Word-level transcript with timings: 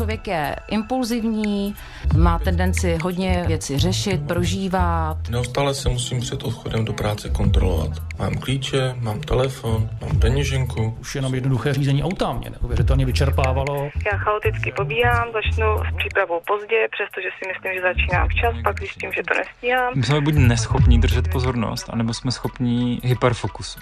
Člověk 0.00 0.26
je 0.28 0.56
impulzivní, 0.68 1.74
má 2.16 2.38
tendenci 2.38 2.98
hodně 3.02 3.44
věci 3.46 3.78
řešit, 3.78 4.26
prožívat. 4.26 5.16
Neustále 5.30 5.74
se 5.74 5.88
musím 5.88 6.20
před 6.20 6.42
odchodem 6.42 6.84
do 6.84 6.92
práce 6.92 7.28
kontrolovat. 7.28 7.90
Mám 8.18 8.34
klíče, 8.34 8.94
mám 9.00 9.20
telefon, 9.20 9.90
mám 10.00 10.18
peněženku. 10.18 10.96
Už 11.00 11.14
jenom 11.14 11.34
jednoduché 11.34 11.74
řízení 11.74 12.02
auta 12.04 12.32
mě 12.32 12.50
neuvěřitelně 12.50 13.06
vyčerpávalo. 13.06 13.90
Já 14.12 14.18
chaoticky 14.18 14.72
pobíhám, 14.76 15.28
začnu 15.32 15.66
s 15.78 15.96
přípravou 15.96 16.40
pozdě, 16.46 16.88
přestože 16.90 17.28
si 17.38 17.48
myslím, 17.48 17.72
že 17.74 17.80
začínám 17.80 18.28
včas, 18.28 18.54
pak 18.64 18.78
zjistím, 18.78 19.12
že 19.12 19.22
to 19.28 19.34
nestíhám. 19.34 19.92
My 19.96 20.02
jsme 20.02 20.20
buď 20.20 20.34
neschopní 20.34 21.00
držet 21.00 21.28
pozornost, 21.28 21.86
anebo 21.90 22.14
jsme 22.14 22.30
schopní 22.30 23.00
hyperfokusu. 23.04 23.80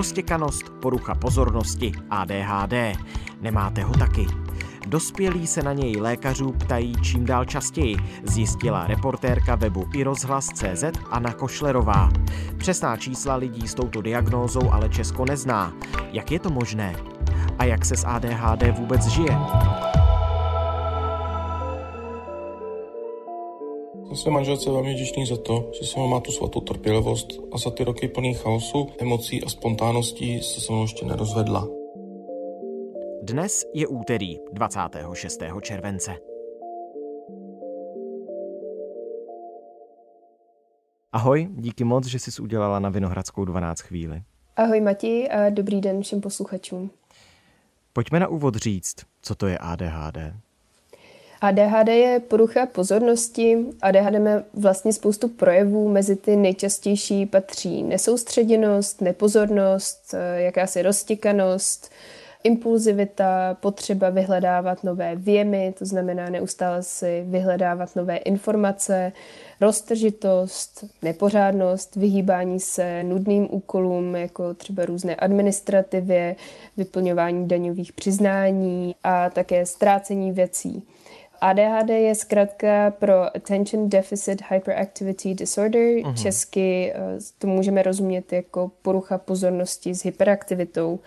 Roztěkanost, 0.00 0.70
porucha 0.70 1.14
pozornosti, 1.14 1.92
ADHD. 2.10 2.74
Nemáte 3.40 3.82
ho 3.82 3.94
taky? 3.94 4.26
Dospělí 4.86 5.46
se 5.46 5.62
na 5.62 5.72
něj 5.72 5.96
lékařů 5.96 6.52
ptají 6.52 6.94
čím 7.02 7.24
dál 7.24 7.44
častěji, 7.44 7.96
zjistila 8.24 8.86
reportérka 8.86 9.54
webu 9.54 9.86
iRozhlas.cz 9.94 10.84
Anna 11.10 11.32
Košlerová. 11.32 12.08
Přesná 12.58 12.96
čísla 12.96 13.36
lidí 13.36 13.68
s 13.68 13.74
touto 13.74 14.02
diagnózou 14.02 14.70
ale 14.72 14.88
Česko 14.88 15.24
nezná. 15.24 15.72
Jak 16.12 16.30
je 16.32 16.38
to 16.38 16.50
možné? 16.50 16.96
A 17.58 17.64
jak 17.64 17.84
se 17.84 17.96
s 17.96 18.06
ADHD 18.06 18.78
vůbec 18.78 19.06
žije? 19.06 19.38
Své 24.20 24.30
manželce 24.30 24.70
velmi 24.70 24.94
vděčný 24.94 25.26
za 25.26 25.36
to, 25.36 25.70
že 25.80 25.86
se 25.86 26.00
má 26.00 26.20
tu 26.20 26.32
svatou 26.32 26.60
trpělivost 26.60 27.28
a 27.52 27.58
za 27.58 27.70
ty 27.70 27.84
roky 27.84 28.08
plný 28.08 28.34
chaosu, 28.34 28.88
emocí 28.98 29.44
a 29.44 29.48
spontánností 29.48 30.42
se 30.42 30.60
se 30.60 30.72
mnou 30.72 30.82
ještě 30.82 31.06
nerozvedla. 31.06 31.68
Dnes 33.22 33.64
je 33.74 33.86
úterý 33.86 34.38
26. 34.52 35.42
července. 35.60 36.16
Ahoj, 41.12 41.48
díky 41.52 41.84
moc, 41.84 42.06
že 42.06 42.18
jsi 42.18 42.42
udělala 42.42 42.78
na 42.78 42.88
Vinohradskou 42.88 43.44
12 43.44 43.80
chvíli. 43.80 44.22
Ahoj 44.56 44.80
Mati 44.80 45.28
a 45.28 45.50
dobrý 45.50 45.80
den 45.80 46.02
všem 46.02 46.20
posluchačům. 46.20 46.90
Pojďme 47.92 48.20
na 48.20 48.28
úvod 48.28 48.56
říct, 48.56 48.96
co 49.22 49.34
to 49.34 49.46
je 49.46 49.58
ADHD. 49.58 50.18
ADHD 51.40 51.88
je 51.88 52.20
porucha 52.20 52.66
pozornosti. 52.66 53.66
ADHD 53.82 54.18
má 54.18 54.30
vlastně 54.54 54.92
spoustu 54.92 55.28
projevů, 55.28 55.88
mezi 55.88 56.16
ty 56.16 56.36
nejčastější 56.36 57.26
patří 57.26 57.82
nesoustředěnost, 57.82 59.00
nepozornost, 59.00 60.14
eh, 60.14 60.42
jakási 60.42 60.82
roztěkanost, 60.82 61.90
impulzivita, 62.44 63.56
potřeba 63.60 64.10
vyhledávat 64.10 64.84
nové 64.84 65.16
věmy, 65.16 65.74
to 65.78 65.84
znamená 65.84 66.30
neustále 66.30 66.82
si 66.82 67.24
vyhledávat 67.26 67.96
nové 67.96 68.16
informace, 68.16 69.12
roztržitost, 69.60 70.84
nepořádnost, 71.02 71.96
vyhýbání 71.96 72.60
se 72.60 73.02
nudným 73.02 73.48
úkolům, 73.50 74.16
jako 74.16 74.54
třeba 74.54 74.84
různé 74.84 75.16
administrativě, 75.16 76.36
vyplňování 76.76 77.48
daňových 77.48 77.92
přiznání 77.92 78.94
a 79.04 79.30
také 79.30 79.66
ztrácení 79.66 80.32
věcí. 80.32 80.82
ADHD 81.40 81.88
je 81.88 82.14
zkrátka 82.14 82.90
pro 82.90 83.36
Attention 83.36 83.88
Deficit 83.88 84.42
Hyperactivity 84.50 85.34
Disorder. 85.34 85.82
Uh-huh. 85.82 86.22
Česky 86.22 86.92
eh, 86.94 87.18
to 87.38 87.46
můžeme 87.46 87.82
rozumět 87.82 88.32
jako 88.32 88.70
porucha 88.82 89.18
pozornosti 89.18 89.94
s 89.94 90.04
hyperaktivitou. 90.04 91.00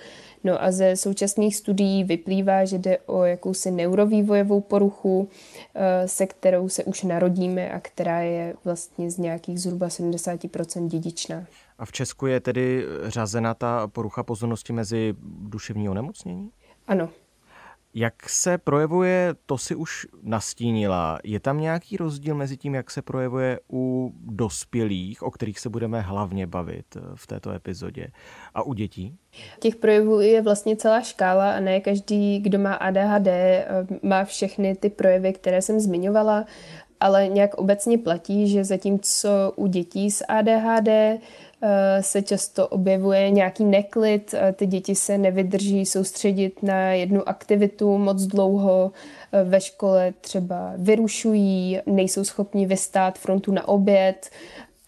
No 0.44 0.64
a 0.64 0.72
ze 0.72 0.96
současných 0.96 1.56
studií 1.56 2.04
vyplývá, 2.04 2.66
že 2.66 2.78
jde 2.78 2.98
o 2.98 3.24
jakousi 3.24 3.72
neurovývojovou 3.72 4.62
poruchu, 4.62 5.30
eh, 5.76 6.08
se 6.08 6.26
kterou 6.26 6.70
se 6.70 6.84
už 6.84 7.04
narodíme 7.04 7.72
a 7.72 7.80
která 7.80 8.22
je 8.22 8.54
vlastně 8.64 9.12
z 9.12 9.18
nějakých 9.18 9.62
zhruba 9.62 9.90
70% 9.90 10.88
dědičná. 10.88 11.46
A 11.80 11.86
v 11.86 11.92
Česku 11.92 12.28
je 12.28 12.40
tedy 12.40 12.86
řazena 13.04 13.54
ta 13.54 13.88
porucha 13.88 14.24
pozornosti 14.24 14.74
mezi 14.74 15.16
duševní 15.24 15.90
onemocnění? 15.90 16.50
Ano. 16.88 17.10
Jak 17.96 18.30
se 18.30 18.58
projevuje, 18.58 19.34
to 19.46 19.58
si 19.58 19.76
už 19.76 20.08
nastínila. 20.24 21.20
Je 21.24 21.40
tam 21.40 21.60
nějaký 21.60 21.98
rozdíl 21.98 22.36
mezi 22.36 22.58
tím, 22.58 22.76
jak 22.76 22.92
se 22.92 23.02
projevuje 23.02 23.60
u 23.74 24.14
dospělých, 24.26 25.24
o 25.24 25.32
kterých 25.32 25.60
se 25.60 25.70
budeme 25.70 26.02
hlavně 26.02 26.48
bavit 26.48 26.86
eh, 26.96 27.00
v 27.16 27.28
této 27.28 27.52
epizodě, 27.52 28.08
a 28.54 28.64
u 28.64 28.74
dětí? 28.74 29.16
Těch 29.60 29.76
projevů 29.76 30.20
je 30.20 30.42
vlastně 30.42 30.76
celá 30.76 31.02
škála 31.02 31.52
a 31.52 31.60
ne 31.60 31.80
každý, 31.80 32.40
kdo 32.40 32.60
má 32.60 32.74
ADHD, 32.74 33.28
eh, 33.28 33.68
má 34.02 34.24
všechny 34.26 34.76
ty 34.76 34.90
projevy, 34.90 35.34
které 35.34 35.62
jsem 35.62 35.80
zmiňovala, 35.80 36.46
ale 37.00 37.28
nějak 37.28 37.54
obecně 37.54 37.98
platí, 37.98 38.48
že 38.48 38.64
zatímco 38.64 39.54
u 39.56 39.68
dětí 39.68 40.12
s 40.12 40.26
ADHD 40.28 41.20
se 42.02 42.22
často 42.22 42.68
objevuje 42.68 43.30
nějaký 43.30 43.66
neklid, 43.66 44.34
eh, 44.34 44.54
ty 44.54 44.66
děti 44.66 44.96
se 44.96 45.18
nevydrží 45.18 45.86
soustředit 45.86 46.64
na 46.64 46.92
jednu 46.92 47.30
aktivitu 47.30 47.98
moc 47.98 48.24
dlouho, 48.24 48.92
eh, 49.32 49.44
ve 49.44 49.62
škole 49.62 50.14
třeba 50.22 50.74
vyrušují, 50.78 51.80
nejsou 51.86 52.24
schopni 52.24 52.66
vystát 52.66 53.20
frontu 53.20 53.52
na 53.52 53.68
oběd, 53.68 54.30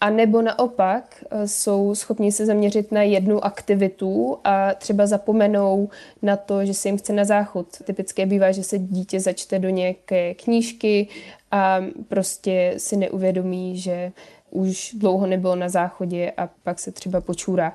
a 0.00 0.10
nebo 0.10 0.42
naopak 0.42 1.24
jsou 1.44 1.94
schopni 1.94 2.32
se 2.32 2.46
zaměřit 2.46 2.92
na 2.92 3.02
jednu 3.02 3.44
aktivitu 3.44 4.38
a 4.44 4.74
třeba 4.74 5.06
zapomenou 5.06 5.88
na 6.22 6.36
to, 6.36 6.64
že 6.64 6.74
se 6.74 6.88
jim 6.88 6.98
chce 6.98 7.12
na 7.12 7.24
záchod. 7.24 7.66
Typické 7.84 8.26
bývá, 8.26 8.52
že 8.52 8.62
se 8.62 8.78
dítě 8.78 9.20
začte 9.20 9.58
do 9.58 9.68
nějaké 9.68 10.34
knížky 10.34 11.08
a 11.50 11.80
prostě 12.08 12.74
si 12.76 12.96
neuvědomí, 12.96 13.78
že 13.78 14.12
už 14.50 14.94
dlouho 14.98 15.26
nebylo 15.26 15.56
na 15.56 15.68
záchodě 15.68 16.32
a 16.36 16.48
pak 16.62 16.78
se 16.78 16.92
třeba 16.92 17.20
počůrá. 17.20 17.74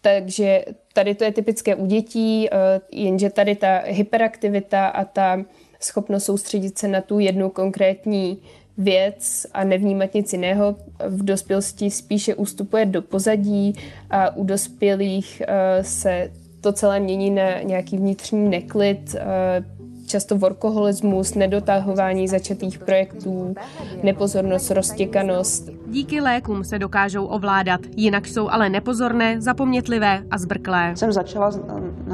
Takže 0.00 0.64
tady 0.92 1.14
to 1.14 1.24
je 1.24 1.32
typické 1.32 1.74
u 1.74 1.86
dětí, 1.86 2.48
eh, 2.50 2.80
jenže 2.92 3.30
tady 3.30 3.56
ta 3.56 3.78
hyperaktivita 3.86 4.86
a 4.86 5.04
ta 5.04 5.44
schopnost 5.80 6.24
soustředit 6.24 6.78
se 6.78 6.88
na 6.88 7.00
tu 7.00 7.18
jednu 7.18 7.50
konkrétní 7.50 8.38
věc 8.78 9.46
a 9.54 9.64
nevnímat 9.64 10.14
nic 10.14 10.32
jiného 10.32 10.76
v 11.06 11.24
dospělosti 11.24 11.90
spíše 11.90 12.34
ustupuje 12.34 12.86
do 12.86 13.02
pozadí 13.02 13.72
a 14.10 14.36
u 14.36 14.44
dospělých 14.44 15.42
eh, 15.48 15.84
se 15.84 16.30
to 16.60 16.72
celé 16.72 17.00
mění 17.00 17.30
na 17.30 17.62
nějaký 17.62 17.96
vnitřní 17.96 18.48
neklid, 18.48 19.14
eh, 19.14 19.77
často 20.08 20.36
workoholismus, 20.36 21.34
nedotahování 21.34 22.28
začatých 22.28 22.78
projektů, 22.78 23.54
nepozornost, 24.02 24.70
roztěkanost. 24.70 25.70
Díky 25.86 26.20
lékům 26.20 26.64
se 26.64 26.78
dokážou 26.78 27.24
ovládat, 27.26 27.80
jinak 27.96 28.26
jsou 28.26 28.48
ale 28.48 28.68
nepozorné, 28.68 29.40
zapomnětlivé 29.40 30.22
a 30.30 30.38
zbrklé. 30.38 30.92
Jsem 30.96 31.12
začala 31.12 31.50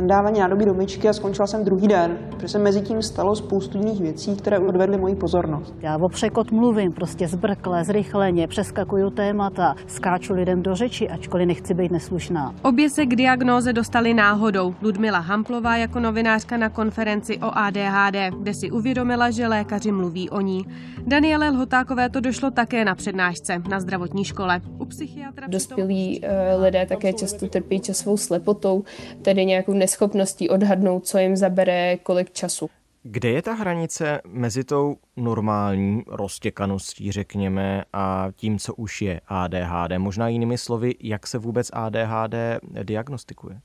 nadávání 0.01 0.41
nádobí 0.41 0.65
do 0.65 0.75
myčky 0.75 1.09
a 1.09 1.13
skončila 1.13 1.47
jsem 1.47 1.65
druhý 1.65 1.89
den, 1.89 2.19
protože 2.31 2.49
se 2.49 2.59
mezi 2.59 2.81
tím 2.81 3.03
stalo 3.03 3.37
spoustu 3.37 3.79
jiných 3.79 4.01
věcí, 4.01 4.37
které 4.37 4.59
odvedly 4.59 4.99
moji 4.99 5.15
pozornost. 5.15 5.75
Já 5.81 5.97
o 5.97 6.09
překot 6.09 6.51
mluvím, 6.51 6.93
prostě 6.93 7.29
zbrkle, 7.29 7.85
zrychleně, 7.85 8.47
přeskakuju 8.47 9.11
témata, 9.11 9.75
skáču 9.87 10.35
lidem 10.35 10.63
do 10.63 10.75
řeči, 10.75 11.09
ačkoliv 11.09 11.47
nechci 11.47 11.75
být 11.75 11.93
neslušná. 11.93 12.55
Obě 12.63 12.91
se 12.91 13.07
k 13.07 13.17
diagnóze 13.17 13.73
dostali 13.73 14.15
náhodou. 14.15 14.75
Ludmila 14.83 15.19
Hamplová 15.19 15.77
jako 15.77 16.01
novinářka 16.01 16.57
na 16.57 16.69
konferenci 16.69 17.39
o 17.39 17.51
ADHD, 17.55 18.17
kde 18.39 18.55
si 18.55 18.71
uvědomila, 18.71 19.31
že 19.31 19.49
lékaři 19.49 19.93
mluví 19.93 20.31
o 20.31 20.41
ní. 20.41 20.67
Daniele 21.07 21.51
Lhotákové 21.51 22.11
to 22.11 22.21
došlo 22.21 22.51
také 22.51 22.85
na 22.85 22.95
přednášce 22.95 23.63
na 23.69 23.81
zdravotní 23.81 24.25
škole. 24.25 24.61
U 24.79 24.85
psychiatra 24.85 25.47
Dospělí 25.49 26.21
uh, 26.21 26.65
lidé 26.65 26.87
také 26.87 27.13
často 27.13 27.49
trpí 27.49 27.81
časovou 27.81 28.17
slepotou, 28.17 28.85
tedy 29.23 29.47
nějakou 29.47 29.73
neschopností 29.85 30.51
odhadnout, 30.51 31.07
co 31.07 31.19
jim 31.19 31.37
zabere 31.37 31.97
kolik 31.97 32.33
času. 32.33 32.71
Kde 33.03 33.29
je 33.29 33.43
ta 33.43 33.53
hranice 33.53 34.21
mezi 34.27 34.65
tou 34.65 34.97
normální 35.17 36.03
roztěkaností, 36.07 37.13
řekněme, 37.13 37.85
a 37.93 38.29
tím, 38.37 38.59
co 38.59 38.75
už 38.75 39.03
je 39.03 39.21
ADHD? 39.29 39.99
Možná 39.99 40.29
jinými 40.29 40.59
slovy, 40.59 40.95
jak 41.01 41.27
se 41.27 41.39
vůbec 41.39 41.71
ADHD 41.73 42.35
diagnostikuje? 42.83 43.61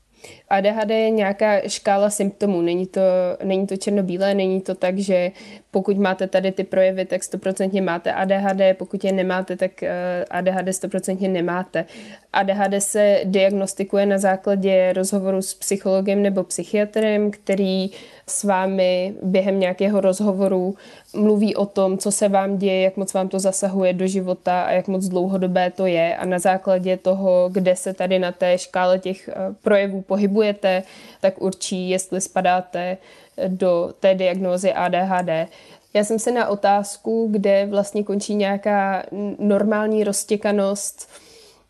ADHD 0.50 0.90
je 0.90 1.10
nějaká 1.10 1.68
škála 1.68 2.10
symptomů. 2.10 2.62
Není 2.62 2.88
to, 2.88 3.02
není 3.44 3.68
to 3.68 3.78
černobílé, 3.78 4.34
není 4.34 4.62
to 4.62 4.76
tak, 4.76 4.98
že 4.98 5.32
pokud 5.72 5.98
máte 5.98 6.28
tady 6.28 6.52
ty 6.52 6.64
projevy, 6.64 7.06
tak 7.06 7.24
stoprocentně 7.24 7.82
máte 7.82 8.14
ADHD, 8.14 8.62
pokud 8.78 9.04
je 9.04 9.12
nemáte, 9.12 9.56
tak 9.56 9.84
eh, 9.84 10.26
ADHD 10.30 10.76
stoprocentně 10.76 11.30
nemáte. 11.30 11.86
ADHD 12.34 12.84
se 12.84 13.22
diagnostikuje 13.24 14.06
na 14.06 14.18
základě 14.18 14.94
rozhovoru 14.94 15.42
s 15.42 15.54
psychologem 15.54 16.22
nebo 16.22 16.44
psychiatrem, 16.44 17.32
který 17.32 17.90
s 18.28 18.44
vámi 18.44 19.14
během 19.24 19.60
nějakého 19.60 20.02
rozhovoru 20.02 20.76
mluví 21.16 21.56
o 21.56 21.66
tom, 21.66 21.98
co 21.98 22.12
se 22.12 22.30
vám 22.30 22.58
děje, 22.58 22.82
jak 22.82 22.98
moc 22.98 23.14
vám 23.14 23.30
to 23.30 23.40
zasahuje 23.40 23.94
do 23.94 24.08
života 24.08 24.62
a 24.62 24.72
jak 24.72 24.88
moc 24.88 25.08
dlouhodobé 25.08 25.72
to 25.72 25.86
je. 25.86 26.18
A 26.18 26.26
na 26.26 26.40
základě 26.40 26.98
toho, 26.98 27.50
kde 27.52 27.76
se 27.76 27.94
tady 27.94 28.20
na 28.20 28.32
té 28.32 28.58
škále 28.58 29.00
těch 29.00 29.28
eh, 29.28 29.34
projevů 29.62 30.02
pohybujete, 30.02 30.84
tak 31.22 31.42
určí, 31.42 31.90
jestli 31.90 32.22
spadáte 32.22 32.98
do 33.48 33.94
té 34.00 34.16
diagnózy 34.16 34.74
ADHD. 34.74 35.50
Já 35.94 36.04
jsem 36.04 36.20
se 36.20 36.32
na 36.32 36.48
otázku, 36.48 37.28
kde 37.32 37.66
vlastně 37.66 38.04
končí 38.04 38.36
nějaká 38.36 39.04
normální 39.40 40.04
roztěkanost 40.04 41.10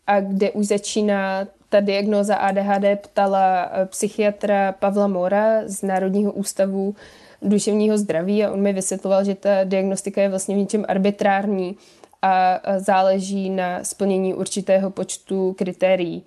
a 0.06 0.20
kde 0.20 0.50
už 0.50 0.66
začíná 0.66 1.46
ta 1.68 1.80
diagnóza 1.80 2.34
ADHD, 2.34 3.00
ptala 3.02 3.70
eh, 3.72 3.86
psychiatra 3.86 4.72
Pavla 4.72 5.06
Mora 5.06 5.62
z 5.66 5.82
Národního 5.82 6.32
ústavu 6.32 6.94
duševního 7.42 7.98
zdraví 7.98 8.44
a 8.44 8.50
on 8.50 8.60
mi 8.60 8.72
vysvětloval, 8.72 9.24
že 9.24 9.34
ta 9.34 9.64
diagnostika 9.64 10.22
je 10.22 10.28
vlastně 10.28 10.54
v 10.54 10.58
něčem 10.58 10.84
arbitrární 10.88 11.76
a 12.22 12.60
záleží 12.78 13.50
na 13.50 13.84
splnění 13.84 14.34
určitého 14.34 14.90
počtu 14.90 15.54
kritérií. 15.58 16.22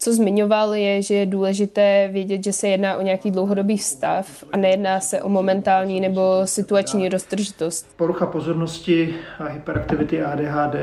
Co 0.00 0.14
zmiňoval 0.14 0.74
je, 0.74 1.02
že 1.02 1.14
je 1.14 1.26
důležité 1.26 2.08
vědět, 2.12 2.44
že 2.44 2.52
se 2.52 2.68
jedná 2.68 2.96
o 2.96 3.02
nějaký 3.02 3.30
dlouhodobý 3.30 3.76
vztav 3.76 4.44
a 4.52 4.56
nejedná 4.56 5.00
se 5.00 5.22
o 5.22 5.28
momentální 5.28 6.00
nebo 6.00 6.22
situační 6.44 7.08
roztržitost. 7.08 7.96
Porucha 7.96 8.26
pozornosti 8.26 9.14
a 9.38 9.46
hyperaktivity 9.46 10.22
ADHD, 10.22 10.76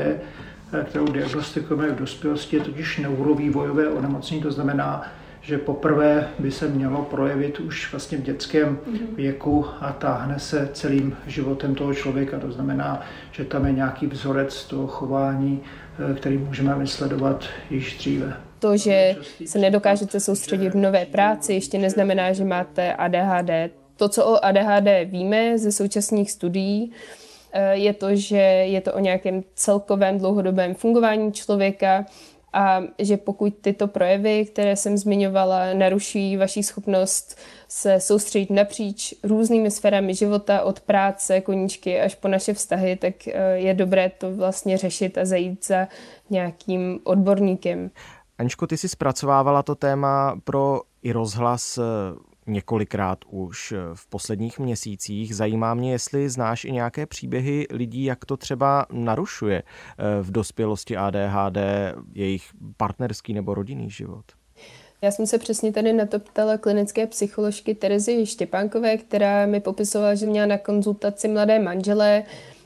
kterou 0.84 1.04
diagnostikujeme 1.04 1.90
v 1.90 1.98
dospělosti, 1.98 2.56
je 2.56 2.62
totiž 2.62 2.98
neurovývojové 2.98 3.88
onemocnění, 3.88 4.42
to 4.42 4.52
znamená, 4.52 5.02
že 5.40 5.58
poprvé 5.58 6.28
by 6.38 6.50
se 6.50 6.68
mělo 6.68 7.02
projevit 7.02 7.60
už 7.60 7.92
vlastně 7.92 8.18
v 8.18 8.22
dětském 8.22 8.78
věku 9.16 9.66
a 9.80 9.92
táhne 9.92 10.38
se 10.38 10.70
celým 10.72 11.16
životem 11.26 11.74
toho 11.74 11.94
člověka. 11.94 12.38
To 12.38 12.52
znamená, 12.52 13.00
že 13.32 13.44
tam 13.44 13.66
je 13.66 13.72
nějaký 13.72 14.06
vzorec 14.06 14.64
toho 14.64 14.86
chování, 14.86 15.60
který 16.16 16.38
můžeme 16.38 16.74
vysledovat 16.74 17.44
již 17.70 17.98
dříve. 17.98 18.36
To, 18.58 18.76
že 18.76 19.16
se 19.46 19.58
nedokážete 19.58 20.20
soustředit 20.20 20.68
v 20.68 20.76
nové 20.76 21.06
práci, 21.06 21.52
ještě 21.52 21.78
neznamená, 21.78 22.32
že 22.32 22.44
máte 22.44 22.94
ADHD. 22.94 23.50
To, 23.96 24.08
co 24.08 24.26
o 24.26 24.44
ADHD 24.44 24.88
víme 25.04 25.58
ze 25.58 25.72
současných 25.72 26.30
studií, 26.30 26.92
eh, 27.52 27.76
je 27.76 27.92
to, 27.92 28.16
že 28.16 28.36
je 28.66 28.80
to 28.80 28.92
o 28.92 28.98
nějakém 28.98 29.44
celkovém 29.54 30.18
dlouhodobém 30.18 30.74
fungování 30.74 31.32
člověka 31.32 32.06
a 32.52 32.82
že 32.98 33.16
pokud 33.16 33.54
tyto 33.60 33.86
projevy, 33.88 34.44
které 34.44 34.76
jsem 34.76 34.96
zmiňovala, 34.98 35.74
naruší 35.74 36.36
vaši 36.36 36.62
schopnost 36.62 37.38
se 37.68 38.00
soustředit 38.00 38.50
napříč 38.50 39.14
různými 39.22 39.70
sférami 39.70 40.14
života, 40.14 40.62
od 40.62 40.80
práce, 40.80 41.40
koníčky 41.40 42.00
až 42.00 42.14
po 42.14 42.28
naše 42.28 42.54
vztahy, 42.54 42.96
tak 42.96 43.28
eh, 43.28 43.32
je 43.54 43.74
dobré 43.74 44.10
to 44.18 44.34
vlastně 44.34 44.78
řešit 44.78 45.18
a 45.18 45.24
zajít 45.24 45.66
za 45.66 45.88
nějakým 46.30 47.00
odborníkem. 47.04 47.90
Aničko, 48.38 48.66
ty 48.66 48.76
jsi 48.76 48.88
zpracovávala 48.88 49.62
to 49.62 49.74
téma 49.74 50.40
pro 50.44 50.80
i 51.02 51.12
rozhlas 51.12 51.78
eh, 51.78 51.82
několikrát 52.46 53.18
už 53.30 53.72
eh, 53.72 53.78
v 53.94 54.06
posledních 54.06 54.58
měsících. 54.58 55.36
Zajímá 55.36 55.74
mě, 55.74 55.92
jestli 55.92 56.28
znáš 56.28 56.64
i 56.64 56.72
nějaké 56.72 57.06
příběhy 57.06 57.66
lidí, 57.70 58.04
jak 58.04 58.24
to 58.24 58.36
třeba 58.36 58.86
narušuje 58.92 59.62
eh, 59.62 60.22
v 60.22 60.30
dospělosti 60.30 60.96
ADHD 60.96 61.58
jejich 62.12 62.42
partnerský 62.76 63.34
nebo 63.34 63.54
rodinný 63.54 63.90
život. 63.90 64.24
Já 65.02 65.10
jsem 65.10 65.26
se 65.26 65.38
přesně 65.38 65.72
tady 65.72 65.92
na 65.92 66.06
to 66.06 66.18
ptala 66.18 66.58
klinické 66.58 67.06
psycholožky 67.06 67.74
Terezy 67.74 68.26
Štěpánkové, 68.26 68.96
která 68.96 69.46
mi 69.46 69.60
popisovala, 69.60 70.14
že 70.14 70.26
měla 70.26 70.46
na 70.46 70.58
konzultaci 70.58 71.28
mladé 71.28 71.58
manželé. 71.58 72.22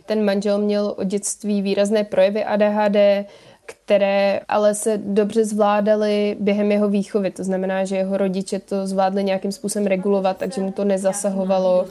Ten 0.06 0.24
manžel 0.24 0.58
měl 0.58 0.94
od 0.98 1.04
dětství 1.04 1.62
výrazné 1.62 2.04
projevy 2.04 2.44
ADHD, 2.44 3.26
které 3.66 4.40
ale 4.48 4.74
se 4.74 5.00
dobře 5.04 5.44
zvládaly 5.44 6.36
během 6.40 6.72
jeho 6.72 6.88
výchovy. 6.88 7.30
To 7.30 7.44
znamená, 7.44 7.84
že 7.84 7.96
jeho 7.96 8.16
rodiče 8.16 8.58
to 8.58 8.86
zvládli 8.86 9.24
nějakým 9.24 9.52
způsobem 9.52 9.86
regulovat, 9.86 10.36
takže 10.36 10.60
mu 10.60 10.72
to 10.72 10.84
nezasahovalo 10.84 11.86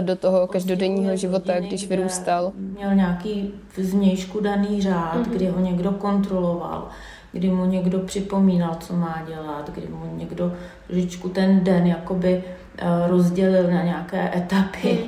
do 0.00 0.16
toho 0.16 0.46
každodenního 0.46 1.16
života, 1.16 1.60
když 1.60 1.88
vyrůstal. 1.88 2.52
Měl 2.56 2.94
nějaký 2.94 3.54
změšku 3.76 4.40
daný 4.40 4.82
řád, 4.82 5.16
mm-hmm. 5.16 5.30
kdy 5.30 5.46
ho 5.46 5.60
někdo 5.60 5.90
kontroloval 5.90 6.88
kdy 7.34 7.50
mu 7.50 7.64
někdo 7.64 7.98
připomínal, 7.98 8.76
co 8.80 8.96
má 8.96 9.24
dělat, 9.26 9.70
kdy 9.74 9.88
mu 9.88 10.16
někdo 10.16 10.52
trošičku 10.86 11.28
ten 11.28 11.64
den 11.64 11.86
jakoby 11.86 12.42
Eh, 12.78 13.08
rozdělil 13.08 13.70
na 13.70 13.82
nějaké 13.82 14.36
etapy 14.36 14.98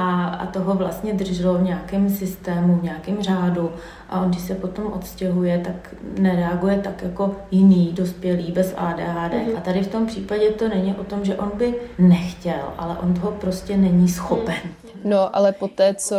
a, 0.00 0.24
a 0.24 0.46
toho 0.46 0.74
vlastně 0.74 1.12
drželo 1.12 1.54
v 1.54 1.62
nějakém 1.62 2.10
systému, 2.10 2.76
v 2.76 2.82
nějakém 2.82 3.22
řádu 3.22 3.70
a 4.08 4.20
on, 4.20 4.30
když 4.30 4.42
se 4.42 4.54
potom 4.54 4.92
odstěhuje, 4.92 5.58
tak 5.58 5.94
nereaguje 6.18 6.78
tak 6.78 7.02
jako 7.02 7.36
jiný 7.50 7.92
dospělý 7.92 8.52
bez 8.52 8.74
ADHD. 8.76 9.32
Mhm. 9.32 9.56
A 9.56 9.60
tady 9.60 9.82
v 9.82 9.88
tom 9.88 10.06
případě 10.06 10.50
to 10.50 10.68
není 10.68 10.94
o 10.94 11.04
tom, 11.04 11.24
že 11.24 11.36
on 11.36 11.52
by 11.54 11.74
nechtěl, 11.98 12.72
ale 12.78 12.98
on 12.98 13.14
toho 13.14 13.32
prostě 13.32 13.76
není 13.76 14.08
schopen. 14.08 14.54
No, 15.04 15.36
ale 15.36 15.52
poté, 15.52 15.94
co 15.94 16.16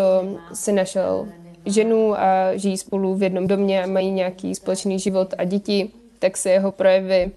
si 0.54 0.72
našel 0.72 1.28
ženu 1.66 2.16
a 2.20 2.56
žijí 2.56 2.78
spolu 2.78 3.16
v 3.16 3.24
jednom 3.24 3.48
domě 3.48 3.84
a 3.84 3.88
mají 3.88 4.12
nějaký 4.12 4.56
společný 4.56 5.00
život 5.00 5.34
a 5.38 5.44
děti, 5.44 5.90
tak 6.20 6.38
se 6.38 6.50
jeho 6.50 6.72
projevy 6.72 7.32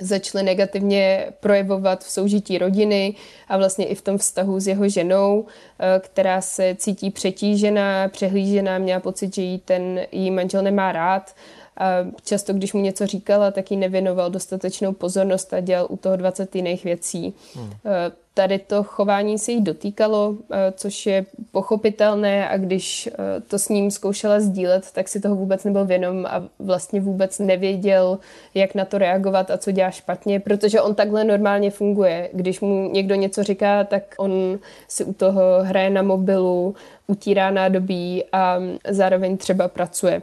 začaly 0.00 0.44
negativně 0.44 1.26
projevovat 1.40 2.04
v 2.04 2.10
soužití 2.10 2.58
rodiny 2.58 3.14
a 3.48 3.56
vlastně 3.56 3.86
i 3.86 3.94
v 3.94 4.02
tom 4.02 4.18
vztahu 4.18 4.60
s 4.60 4.66
jeho 4.66 4.88
ženou, 4.88 5.46
eh, 5.78 6.00
která 6.00 6.40
se 6.40 6.76
cítí 6.78 7.10
přetížená, 7.10 8.08
přehlížená, 8.08 8.78
měla 8.78 9.00
pocit, 9.00 9.34
že 9.34 9.42
jí 9.42 9.58
ten 9.58 10.00
její 10.12 10.30
manžel 10.30 10.62
nemá 10.62 10.92
rád. 10.92 11.34
A 11.78 12.06
často, 12.24 12.52
když 12.52 12.72
mu 12.72 12.80
něco 12.80 13.06
říkala, 13.06 13.50
tak 13.50 13.70
jí 13.70 13.76
nevěnoval 13.76 14.30
dostatečnou 14.30 14.92
pozornost 14.92 15.54
a 15.54 15.60
dělal 15.60 15.86
u 15.90 15.96
toho 15.96 16.16
20 16.16 16.56
jiných 16.56 16.84
věcí. 16.84 17.34
Hmm. 17.54 17.70
Eh, 17.86 18.12
tady 18.34 18.58
to 18.58 18.84
chování 18.84 19.38
se 19.38 19.52
jí 19.52 19.60
dotýkalo, 19.60 20.34
eh, 20.52 20.72
což 20.76 21.06
je 21.06 21.26
pochopitelné 21.52 22.48
a 22.48 22.56
když 22.56 23.06
eh, 23.06 23.40
to 23.40 23.58
s 23.58 23.68
ním 23.68 23.90
zkoušela 23.90 24.40
sdílet, 24.40 24.92
tak 24.92 25.08
si 25.08 25.20
toho 25.20 25.36
vůbec 25.36 25.64
nebyl 25.64 25.84
vědom 25.84 26.26
a 26.26 26.44
vlastně 26.58 27.00
vůbec 27.00 27.38
nevěděl, 27.38 28.18
jak 28.54 28.74
na 28.74 28.84
to 28.84 28.98
reagovat 28.98 29.50
a 29.50 29.58
co 29.58 29.70
dělá 29.70 29.90
špatně, 29.90 30.40
protože 30.40 30.80
on 30.80 30.94
takhle 30.94 31.24
normálně 31.24 31.70
funguje. 31.70 32.30
Když 32.32 32.60
mu 32.60 32.90
někdo 32.92 33.14
něco 33.14 33.42
říká, 33.42 33.84
tak 33.84 34.14
on 34.18 34.58
si 34.88 35.04
u 35.04 35.12
toho 35.12 35.42
hraje 35.62 35.90
na 35.90 36.02
mobilu, 36.02 36.74
utírá 37.06 37.50
nádobí 37.50 38.24
a 38.32 38.58
zároveň 38.88 39.36
třeba 39.36 39.68
pracuje. 39.68 40.22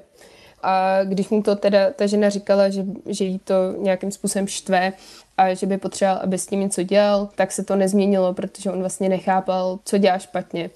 A 0.68 1.04
když 1.04 1.30
mu 1.30 1.44
to 1.44 1.56
teda 1.56 1.92
ta 1.92 2.08
žena 2.08 2.30
říkala, 2.30 2.70
že, 2.70 2.86
že 3.06 3.26
jí 3.26 3.40
to 3.40 3.54
nějakým 3.78 4.12
způsobem 4.12 4.48
štve 4.48 4.94
a 5.38 5.54
že 5.54 5.66
by 5.66 5.78
potřeboval, 5.78 6.22
aby 6.24 6.38
s 6.38 6.48
tím 6.48 6.60
něco 6.60 6.84
dělal, 6.84 7.30
tak 7.36 7.52
se 7.52 7.64
to 7.64 7.76
nezměnilo, 7.76 8.34
protože 8.34 8.72
on 8.72 8.80
vlastně 8.80 9.10
nechápal, 9.10 9.80
co 9.86 9.98
dělá 9.98 10.18
špatně. 10.18 10.70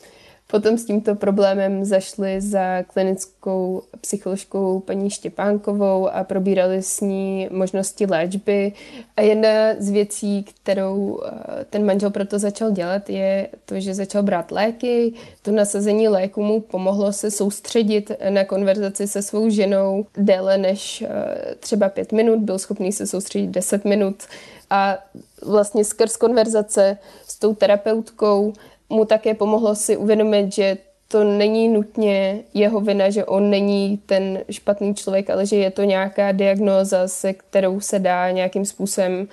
Potom 0.51 0.77
s 0.77 0.86
tímto 0.86 1.15
problémem 1.15 1.86
zašli 1.86 2.41
za 2.41 2.84
klinickou 2.84 3.84
psycholožkou 4.01 4.79
paní 4.79 5.10
Štěpánkovou 5.10 6.08
a 6.08 6.24
probírali 6.24 6.82
s 6.82 7.01
ní 7.01 7.48
možnosti 7.51 8.06
léčby. 8.06 8.74
A 9.18 9.22
jedna 9.22 9.50
z 9.79 9.89
věcí, 9.89 10.44
kterou 10.44 11.22
eh, 11.25 11.65
ten 11.70 11.86
manžel 11.86 12.10
proto 12.10 12.39
začal 12.39 12.72
dělat, 12.72 13.10
je 13.10 13.50
to, 13.65 13.79
že 13.79 13.94
začal 13.94 14.24
brát 14.24 14.51
léky. 14.51 15.13
To 15.41 15.51
nasazení 15.51 16.08
léku 16.08 16.44
mu 16.44 16.62
pomohlo 16.62 17.13
se 17.13 17.32
soustředit 17.32 18.12
na 18.29 18.46
konverzaci 18.46 19.08
se 19.08 19.22
svou 19.22 19.50
ženou 19.50 20.06
déle 20.18 20.58
než 20.58 21.01
eh, 21.01 21.56
třeba 21.60 21.89
pět 21.89 22.12
minut. 22.12 22.39
Byl 22.39 22.60
schopný 22.60 22.91
se 22.91 23.08
soustředit 23.08 23.48
deset 23.48 23.86
minut. 23.86 24.24
A 24.70 24.98
vlastně 25.46 25.86
skrz 25.86 26.18
konverzace 26.18 26.98
s 27.27 27.39
tou 27.39 27.56
terapeutkou 27.56 28.53
mu 28.89 29.05
také 29.05 29.34
pomohlo 29.34 29.75
si 29.75 29.98
uvědomit, 29.98 30.53
že 30.53 30.77
to 31.08 31.24
není 31.24 31.69
nutně 31.69 32.39
jeho 32.53 32.81
vina, 32.81 33.10
že 33.10 33.25
on 33.25 33.50
není 33.50 33.98
ten 34.05 34.39
špatný 34.50 34.96
člověk, 34.96 35.29
ale 35.29 35.46
že 35.46 35.55
je 35.55 35.72
to 35.72 35.84
nějaká 35.84 36.31
diagnóza, 36.31 37.08
se 37.08 37.34
kterou 37.34 37.79
se 37.79 38.00
dá 38.00 38.31
nějakým 38.31 38.65
způsobem 38.65 39.27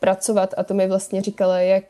pracovat. 0.00 0.54
A 0.56 0.62
to 0.62 0.74
mi 0.74 0.88
vlastně 0.88 1.22
říkala 1.22 1.60
jak 1.60 1.84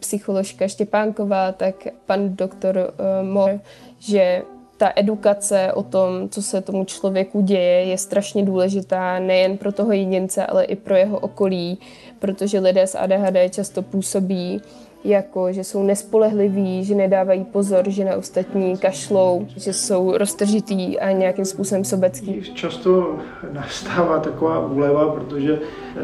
psycholožka 0.00 0.68
Štěpánková, 0.68 1.52
tak 1.52 1.74
pan 2.06 2.36
doktor 2.36 2.76
uh, 2.76 3.28
Mor, 3.28 3.60
že 3.98 4.42
ta 4.76 4.92
edukace 4.96 5.72
o 5.72 5.82
tom, 5.82 6.28
co 6.28 6.42
se 6.42 6.60
tomu 6.60 6.84
člověku 6.84 7.40
děje, 7.40 7.84
je 7.84 7.98
strašně 7.98 8.44
důležitá 8.44 9.18
nejen 9.18 9.58
pro 9.58 9.72
toho 9.72 9.92
jedince, 9.92 10.46
ale 10.46 10.64
i 10.64 10.76
pro 10.76 10.96
jeho 10.96 11.18
okolí, 11.18 11.78
protože 12.18 12.60
lidé 12.60 12.86
s 12.86 12.98
ADHD 12.98 13.54
často 13.54 13.82
působí 13.82 14.60
jako 15.08 15.52
že 15.52 15.64
jsou 15.64 15.82
nespolehliví, 15.82 16.84
že 16.84 16.94
nedávají 16.94 17.44
pozor, 17.44 17.90
že 17.90 18.04
na 18.04 18.16
ostatní 18.16 18.76
kašlou, 18.76 19.46
že 19.56 19.72
jsou 19.72 20.16
roztržitý 20.16 20.98
a 20.98 21.12
nějakým 21.12 21.44
způsobem 21.44 21.84
sobecký. 21.84 22.42
Často 22.54 23.18
nastává 23.52 24.18
taková 24.18 24.66
úleva, 24.66 25.08
protože 25.08 25.58
eh, 25.58 26.00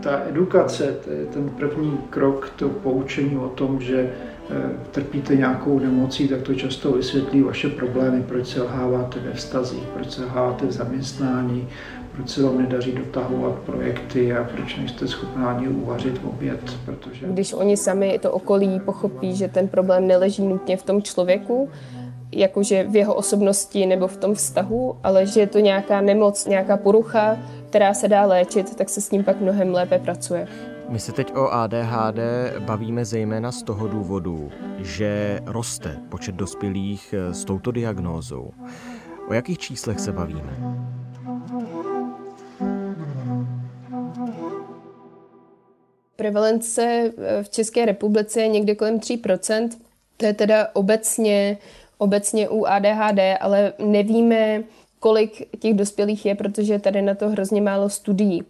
ta 0.00 0.22
edukace, 0.28 0.96
ten 1.32 1.48
první 1.48 1.98
krok, 2.10 2.52
to 2.56 2.68
poučení 2.68 3.36
o 3.36 3.48
tom, 3.48 3.80
že 3.80 4.10
eh, 4.50 4.54
trpíte 4.90 5.36
nějakou 5.36 5.78
nemocí, 5.78 6.28
tak 6.28 6.42
to 6.42 6.54
často 6.54 6.92
vysvětlí 6.92 7.42
vaše 7.42 7.68
problémy, 7.68 8.22
proč 8.22 8.46
se 8.46 8.62
lháváte 8.62 9.20
ve 9.20 9.32
vztazích, 9.32 9.84
proč 9.94 10.10
se 10.10 10.24
lháváte 10.24 10.66
v 10.66 10.72
zaměstnání, 10.72 11.68
proč 12.14 12.28
se 12.28 12.42
vám 12.42 12.58
nedaří 12.58 12.92
dotahovat 12.92 13.54
projekty 13.54 14.32
a 14.36 14.44
proč 14.44 14.76
nejste 14.76 15.08
schopná 15.08 15.50
ani 15.50 15.68
uvařit 15.68 16.20
oběd. 16.24 16.76
Protože... 16.84 17.26
Když 17.26 17.52
oni 17.52 17.76
sami 17.76 18.18
to 18.22 18.32
okolí 18.32 18.80
pochopí, 18.80 19.36
že 19.36 19.48
ten 19.48 19.68
problém 19.68 20.06
neleží 20.06 20.46
nutně 20.46 20.76
v 20.76 20.82
tom 20.82 21.02
člověku, 21.02 21.68
jakože 22.32 22.84
v 22.84 22.96
jeho 22.96 23.14
osobnosti 23.14 23.86
nebo 23.86 24.08
v 24.08 24.16
tom 24.16 24.34
vztahu, 24.34 24.96
ale 25.02 25.26
že 25.26 25.40
je 25.40 25.46
to 25.46 25.58
nějaká 25.58 26.00
nemoc, 26.00 26.46
nějaká 26.46 26.76
porucha, 26.76 27.38
která 27.68 27.94
se 27.94 28.08
dá 28.08 28.26
léčit, 28.26 28.76
tak 28.76 28.88
se 28.88 29.00
s 29.00 29.10
ním 29.10 29.24
pak 29.24 29.40
mnohem 29.40 29.74
lépe 29.74 29.98
pracuje. 29.98 30.48
My 30.88 30.98
se 30.98 31.12
teď 31.12 31.34
o 31.34 31.48
ADHD 31.52 32.18
bavíme 32.58 33.04
zejména 33.04 33.52
z 33.52 33.62
toho 33.62 33.88
důvodu, 33.88 34.48
že 34.78 35.40
roste 35.46 35.96
počet 36.08 36.34
dospělých 36.34 37.14
s 37.32 37.44
touto 37.44 37.72
diagnózou. 37.72 38.50
O 39.28 39.34
jakých 39.34 39.58
číslech 39.58 40.00
se 40.00 40.12
bavíme? 40.12 40.56
Prevalence 46.24 46.82
eh, 46.82 47.42
v 47.42 47.48
České 47.48 47.86
republice 47.86 48.40
je 48.40 48.48
někde 48.48 48.74
kolem 48.74 48.98
3%. 48.98 49.68
To 50.16 50.26
je 50.26 50.34
teda 50.34 50.68
obecně, 50.72 51.58
obecně 51.98 52.48
u 52.48 52.64
ADHD, 52.64 53.20
ale 53.40 53.72
nevíme, 53.78 54.62
kolik 55.00 55.58
těch 55.58 55.74
dospělých 55.74 56.26
je, 56.26 56.34
protože 56.34 56.78
tady 56.78 57.02
na 57.02 57.14
to 57.14 57.28
hrozně 57.28 57.60
málo 57.60 57.88
studií. 57.88 58.42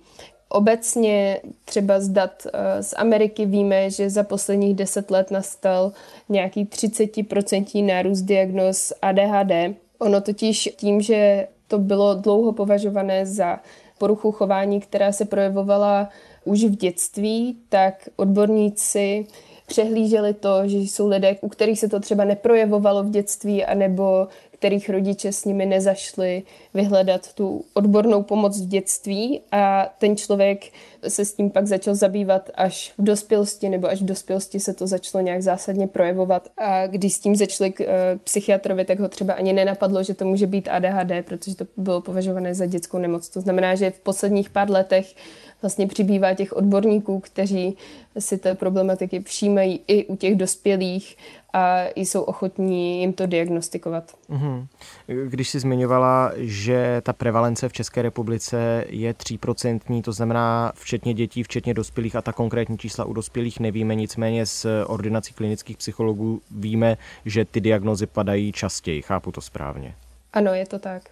Obecně 0.48 1.40
třeba 1.64 2.00
z 2.00 2.08
dat 2.08 2.46
eh, 2.46 2.82
z 2.82 2.94
Ameriky 2.96 3.46
víme, 3.46 3.90
že 3.90 4.10
za 4.10 4.22
posledních 4.22 4.74
10 4.74 5.10
let 5.10 5.30
nastal 5.30 5.92
nějaký 6.28 6.64
30% 6.64 7.86
nárůst 7.86 8.22
diagnóz 8.22 8.92
ADHD. 9.02 9.76
Ono 9.98 10.20
totiž 10.20 10.68
tím, 10.76 11.00
že 11.00 11.48
to 11.68 11.78
bylo 11.78 12.14
dlouho 12.14 12.52
považované 12.52 13.26
za 13.26 13.58
poruchu 13.98 14.32
chování, 14.32 14.80
která 14.80 15.12
se 15.12 15.24
projevovala 15.24 16.08
už 16.44 16.64
v 16.64 16.76
dětství, 16.76 17.58
tak 17.68 18.08
odborníci 18.16 19.26
přehlíželi 19.66 20.34
to, 20.34 20.68
že 20.68 20.78
jsou 20.78 21.08
lidé, 21.08 21.36
u 21.40 21.48
kterých 21.48 21.80
se 21.80 21.88
to 21.88 22.00
třeba 22.00 22.24
neprojevovalo 22.24 23.02
v 23.02 23.10
dětství, 23.10 23.64
anebo 23.64 24.28
kterých 24.64 24.90
rodiče 24.90 25.32
s 25.32 25.44
nimi 25.44 25.66
nezašli 25.66 26.42
vyhledat 26.74 27.32
tu 27.32 27.64
odbornou 27.74 28.22
pomoc 28.22 28.60
v 28.60 28.66
dětství 28.66 29.40
a 29.52 29.94
ten 29.98 30.16
člověk 30.16 30.64
se 31.08 31.24
s 31.24 31.34
tím 31.34 31.50
pak 31.50 31.66
začal 31.66 31.94
zabývat 31.94 32.50
až 32.54 32.92
v 32.98 33.04
dospělosti, 33.04 33.68
nebo 33.68 33.88
až 33.88 34.02
v 34.02 34.04
dospělosti 34.04 34.60
se 34.60 34.74
to 34.74 34.86
začalo 34.86 35.24
nějak 35.24 35.42
zásadně 35.42 35.86
projevovat. 35.86 36.48
A 36.56 36.86
když 36.86 37.14
s 37.14 37.18
tím 37.18 37.36
začali 37.36 37.72
k 37.72 37.80
eh, 37.80 37.86
psychiatrovi, 38.24 38.84
tak 38.84 39.00
ho 39.00 39.08
třeba 39.08 39.34
ani 39.34 39.52
nenapadlo, 39.52 40.02
že 40.02 40.14
to 40.14 40.24
může 40.24 40.46
být 40.46 40.68
ADHD, 40.68 41.12
protože 41.24 41.56
to 41.56 41.64
bylo 41.76 42.00
považované 42.00 42.54
za 42.54 42.66
dětskou 42.66 42.98
nemoc. 42.98 43.28
To 43.28 43.40
znamená, 43.40 43.74
že 43.74 43.90
v 43.90 44.00
posledních 44.00 44.50
pár 44.50 44.70
letech 44.70 45.14
vlastně 45.64 45.86
přibývá 45.86 46.34
těch 46.34 46.52
odborníků, 46.52 47.20
kteří 47.20 47.76
si 48.18 48.38
té 48.38 48.54
problematiky 48.54 49.20
všímají 49.20 49.80
i 49.88 50.04
u 50.04 50.16
těch 50.16 50.36
dospělých 50.36 51.16
a 51.52 51.84
jsou 51.96 52.22
ochotní 52.22 53.00
jim 53.00 53.12
to 53.12 53.26
diagnostikovat. 53.26 54.16
Mhm. 54.28 54.66
Když 55.06 55.48
jsi 55.48 55.60
zmiňovala, 55.60 56.32
že 56.36 57.00
ta 57.04 57.12
prevalence 57.12 57.68
v 57.68 57.72
České 57.72 58.02
republice 58.02 58.84
je 58.88 59.12
3%, 59.12 60.02
to 60.02 60.12
znamená 60.12 60.72
včetně 60.74 61.14
dětí, 61.14 61.42
včetně 61.42 61.74
dospělých 61.74 62.16
a 62.16 62.22
ta 62.22 62.32
konkrétní 62.32 62.78
čísla 62.78 63.04
u 63.04 63.12
dospělých 63.12 63.60
nevíme, 63.60 63.94
nicméně 63.94 64.46
z 64.46 64.66
ordinací 64.86 65.34
klinických 65.34 65.76
psychologů 65.76 66.40
víme, 66.50 66.96
že 67.24 67.44
ty 67.44 67.60
diagnozy 67.60 68.06
padají 68.06 68.52
častěji. 68.52 69.02
Chápu 69.02 69.32
to 69.32 69.40
správně? 69.40 69.94
Ano, 70.32 70.54
je 70.54 70.66
to 70.66 70.78
tak. 70.78 71.02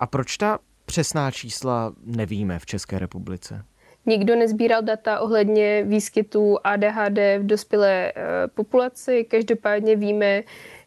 A 0.00 0.06
proč 0.06 0.36
ta 0.36 0.58
přesná 0.86 1.30
čísla 1.30 1.92
nevíme 2.04 2.58
v 2.58 2.66
České 2.66 2.98
republice? 2.98 3.64
Nikdo 4.06 4.36
nezbíral 4.36 4.82
data 4.82 5.20
ohledně 5.20 5.84
výskytu 5.84 6.58
ADHD 6.64 7.18
v 7.38 7.46
dospělé 7.46 8.12
eh, 8.16 8.22
populaci. 8.54 9.24
Každopádně 9.24 9.96
víme, 9.96 10.42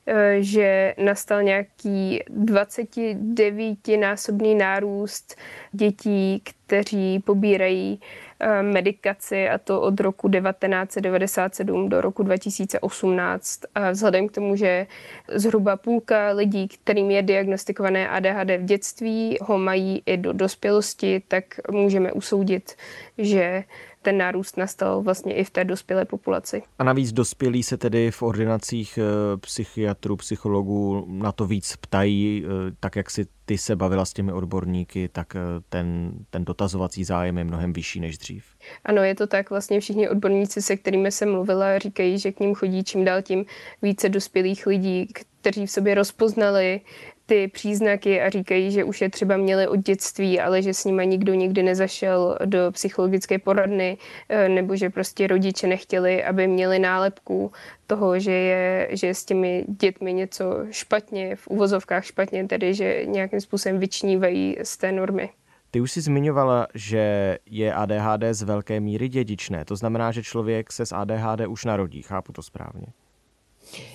eh, 0.06 0.36
že 0.40 0.96
nastal 0.98 1.44
nějaký 1.44 2.20
29-násobný 2.30 4.58
nárůst 4.58 5.36
dětí, 5.72 6.44
kteří 6.44 7.20
pobírají 7.20 8.00
medikaci 8.62 9.50
a 9.50 9.58
to 9.58 9.82
od 9.82 10.00
roku 10.00 10.30
1997 10.30 11.90
do 11.90 12.02
roku 12.02 12.24
2018. 12.24 13.62
A 13.76 13.92
vzhledem 13.92 14.28
k 14.28 14.32
tomu, 14.32 14.56
že 14.56 14.88
zhruba 15.28 15.78
půlka 15.78 16.32
lidí, 16.32 16.68
kterým 16.68 17.12
je 17.12 17.22
diagnostikované 17.22 18.10
ADHD 18.10 18.50
v 18.58 18.66
dětství, 18.66 19.38
ho 19.42 19.58
mají 19.58 20.04
i 20.06 20.18
do 20.18 20.34
dospělosti, 20.34 21.22
tak 21.28 21.44
můžeme 21.72 22.12
usoudit, 22.12 22.76
že 23.18 23.64
ten 24.02 24.18
nárůst 24.18 24.58
nastal 24.58 25.02
vlastně 25.02 25.36
i 25.36 25.44
v 25.44 25.50
té 25.50 25.64
dospělé 25.64 26.06
populaci. 26.06 26.64
A 26.80 26.84
navíc 26.84 27.12
dospělí 27.12 27.64
se 27.64 27.78
tedy 27.78 28.12
v 28.12 28.22
ordinacích 28.22 29.00
eh, 29.02 29.38
psychiatrů, 29.38 30.16
psychologů 30.16 31.06
na 31.08 31.32
to 31.32 31.46
víc 31.46 31.76
ptají, 31.76 32.46
eh, 32.46 32.76
tak 32.80 32.96
jak 32.96 33.10
si 33.10 33.26
ty 33.46 33.58
se 33.58 33.76
bavila 33.76 34.06
s 34.06 34.14
těmi 34.14 34.34
odborníky, 34.34 35.10
tak 35.12 35.36
eh, 35.36 35.40
ten, 35.70 36.12
ten 36.30 36.46
dotazovací 36.46 37.04
zájem 37.04 37.38
je 37.38 37.44
mnohem 37.44 37.74
vyšší 37.74 38.00
než 38.00 38.18
dřív. 38.18 38.46
Ano, 38.86 39.04
je 39.04 39.16
to 39.16 39.28
tak. 39.28 39.50
Vlastně 39.50 39.80
všichni 39.80 40.10
odborníci, 40.10 40.62
se 40.62 40.78
kterými 40.78 41.12
jsem 41.12 41.32
mluvila, 41.32 41.80
říkají, 41.80 42.20
že 42.20 42.32
k 42.32 42.40
ním 42.40 42.56
chodí 42.56 42.84
čím 42.84 43.06
dál 43.06 43.22
tím 43.22 43.46
více 43.82 44.10
dospělých 44.10 44.68
lidí, 44.68 45.08
kteří 45.42 45.66
v 45.66 45.72
sobě 45.72 45.96
rozpoznali 45.96 46.82
ty 47.32 47.48
příznaky 47.48 48.22
a 48.22 48.30
říkají, 48.30 48.72
že 48.72 48.84
už 48.84 49.02
je 49.02 49.10
třeba 49.10 49.38
měli 49.38 49.68
od 49.68 49.76
dětství, 49.76 50.40
ale 50.40 50.62
že 50.62 50.74
s 50.74 50.86
nimi 50.86 51.08
nikdo 51.08 51.34
nikdy 51.34 51.64
nezašel 51.64 52.38
do 52.46 52.72
psychologické 52.72 53.40
poradny, 53.40 53.98
eh, 54.30 54.50
nebo 54.50 54.76
že 54.76 54.90
prostě 54.90 55.28
rodiče 55.28 55.68
nechtěli, 55.68 56.24
aby 56.24 56.48
měli 56.48 56.80
nálepku 56.80 57.52
toho, 57.88 58.20
že 58.20 58.32
je, 58.32 58.88
že 58.92 59.08
je 59.08 59.16
s 59.16 59.26
těmi 59.26 59.66
dětmi 59.68 60.14
něco 60.14 60.46
špatně, 60.72 61.36
v 61.36 61.48
uvozovkách 61.48 62.06
špatně, 62.06 62.48
tedy 62.48 62.74
že 62.74 63.06
nějakým 63.06 63.42
způsobem 63.42 63.80
vyčnívají 63.80 64.58
z 64.64 64.78
té 64.78 64.92
normy. 64.92 65.30
Ty 65.72 65.82
už 65.82 65.92
jsi 65.92 66.02
zmiňovala, 66.02 66.68
že 66.76 67.38
je 67.46 67.74
ADHD 67.74 68.24
z 68.32 68.42
velké 68.42 68.80
míry 68.80 69.10
dědičné. 69.10 69.66
To 69.66 69.76
znamená, 69.76 70.12
že 70.12 70.24
člověk 70.24 70.72
se 70.72 70.86
s 70.86 70.92
ADHD 70.92 71.48
už 71.48 71.66
narodí. 71.66 72.02
Chápu 72.02 72.34
to 72.34 72.44
správně. 72.44 72.88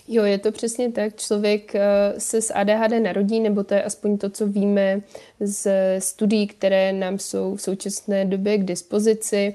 Jo, 0.09 0.25
je 0.25 0.39
to 0.39 0.53
přesně 0.53 0.93
tak. 0.93 1.17
Člověk 1.17 1.75
eh, 1.75 1.81
se 2.19 2.43
s 2.43 2.55
ADHD 2.55 3.03
narodí, 3.03 3.41
nebo 3.41 3.65
to 3.65 3.75
je 3.75 3.83
aspoň 3.83 4.19
to, 4.19 4.31
co 4.31 4.47
víme 4.47 5.01
z 5.41 5.71
studií, 5.99 6.47
které 6.47 6.93
nám 6.93 7.19
jsou 7.19 7.57
v 7.57 7.63
současné 7.63 8.25
době 8.25 8.59
k 8.59 8.65
dispozici 8.65 9.55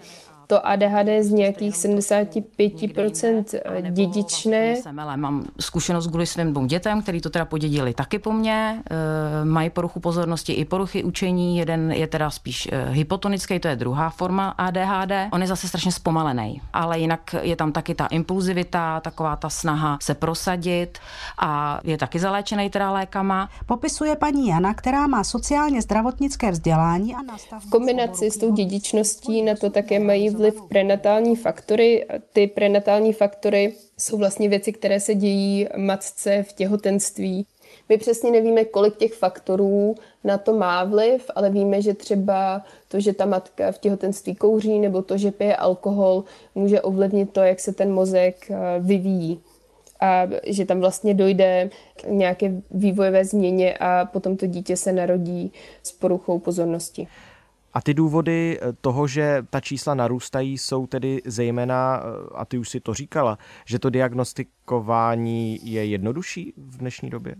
to 0.51 0.67
ADHD 0.67 1.07
je 1.07 1.23
z 1.23 1.31
nějakých 1.31 1.75
75% 1.75 3.43
eh, 3.65 3.91
dědičné. 3.91 4.75
Jsem, 4.75 4.99
ale 4.99 5.17
mám 5.17 5.45
zkušenost 5.59 6.07
kvůli 6.07 6.25
svým 6.25 6.53
dvou 6.53 6.65
dětem, 6.65 7.01
který 7.01 7.21
to 7.21 7.29
teda 7.29 7.45
podědili 7.45 7.93
taky 7.93 8.19
po 8.19 8.31
mně. 8.31 8.83
E, 8.91 9.45
mají 9.45 9.69
poruchu 9.69 9.99
pozornosti 9.99 10.53
i 10.53 10.65
poruchy 10.65 11.03
učení. 11.03 11.57
Jeden 11.57 11.91
je 11.91 12.07
teda 12.07 12.29
spíš 12.29 12.69
e, 12.71 12.89
hypotonický, 12.89 13.59
to 13.59 13.67
je 13.67 13.75
druhá 13.75 14.09
forma 14.09 14.49
ADHD. 14.49 15.11
On 15.31 15.41
je 15.41 15.47
zase 15.47 15.67
strašně 15.67 15.91
zpomalený, 15.91 16.61
ale 16.73 16.99
jinak 16.99 17.35
je 17.41 17.55
tam 17.55 17.71
taky 17.71 17.95
ta 17.95 18.05
impulzivita, 18.05 18.99
taková 18.99 19.35
ta 19.35 19.49
snaha 19.49 19.97
se 20.01 20.13
prosadit 20.13 20.99
a 21.39 21.79
je 21.83 21.97
taky 21.97 22.19
zaléčený 22.19 22.69
teda 22.69 22.91
lékama. 22.91 23.49
Popisuje 23.65 24.15
paní 24.15 24.47
Jana, 24.47 24.73
která 24.73 25.07
má 25.07 25.23
sociálně 25.23 25.81
zdravotnické 25.81 26.51
vzdělání 26.51 27.15
a 27.15 27.21
nastav. 27.21 27.63
V 27.63 27.69
kombinaci 27.69 28.31
s 28.31 28.37
tou 28.37 28.53
dědičností 28.53 29.41
na 29.41 29.55
to 29.55 29.69
také 29.69 29.99
mají 29.99 30.29
vliv 30.41 30.61
prenatální 30.69 31.35
faktory. 31.35 32.05
Ty 32.33 32.47
prenatální 32.47 33.13
faktory 33.13 33.73
jsou 33.97 34.17
vlastně 34.17 34.49
věci, 34.49 34.73
které 34.73 34.99
se 34.99 35.15
dějí 35.15 35.67
matce 35.77 36.43
v 36.43 36.53
těhotenství. 36.53 37.45
My 37.89 37.97
přesně 37.97 38.31
nevíme, 38.31 38.65
kolik 38.65 38.97
těch 38.97 39.13
faktorů 39.13 39.95
na 40.23 40.37
to 40.37 40.53
má 40.53 40.83
vliv, 40.83 41.31
ale 41.35 41.49
víme, 41.49 41.81
že 41.81 41.93
třeba 41.93 42.61
to, 42.87 42.99
že 42.99 43.13
ta 43.13 43.25
matka 43.25 43.71
v 43.71 43.77
těhotenství 43.77 44.35
kouří 44.35 44.79
nebo 44.79 45.01
to, 45.01 45.17
že 45.17 45.31
pije 45.31 45.55
alkohol, 45.55 46.23
může 46.55 46.81
ovlivnit 46.81 47.33
to, 47.33 47.41
jak 47.41 47.59
se 47.59 47.73
ten 47.73 47.93
mozek 47.93 48.51
eh, 48.51 48.55
vyvíjí. 48.79 49.39
A 49.99 50.27
že 50.47 50.65
tam 50.65 50.79
vlastně 50.79 51.13
dojde 51.13 51.69
k 51.95 52.03
nějaké 52.07 52.61
vývojové 52.71 53.25
změně 53.25 53.77
a 53.79 54.05
potom 54.05 54.37
to 54.37 54.45
dítě 54.45 54.77
se 54.77 54.91
narodí 54.91 55.51
s 55.83 55.91
poruchou 55.91 56.39
pozornosti. 56.39 57.07
A 57.73 57.81
ty 57.81 57.93
důvody 57.93 58.59
toho, 58.81 59.07
že 59.07 59.43
ta 59.49 59.59
čísla 59.59 59.93
narůstají, 59.93 60.57
jsou 60.57 60.87
tedy 60.87 61.21
zejména, 61.25 62.03
a 62.35 62.45
ty 62.45 62.57
už 62.57 62.69
si 62.69 62.79
to 62.79 62.93
říkala, 62.93 63.37
že 63.65 63.79
to 63.79 63.89
diagnostikování 63.89 65.59
je 65.63 65.85
jednodušší 65.85 66.53
v 66.57 66.77
dnešní 66.77 67.09
době? 67.09 67.35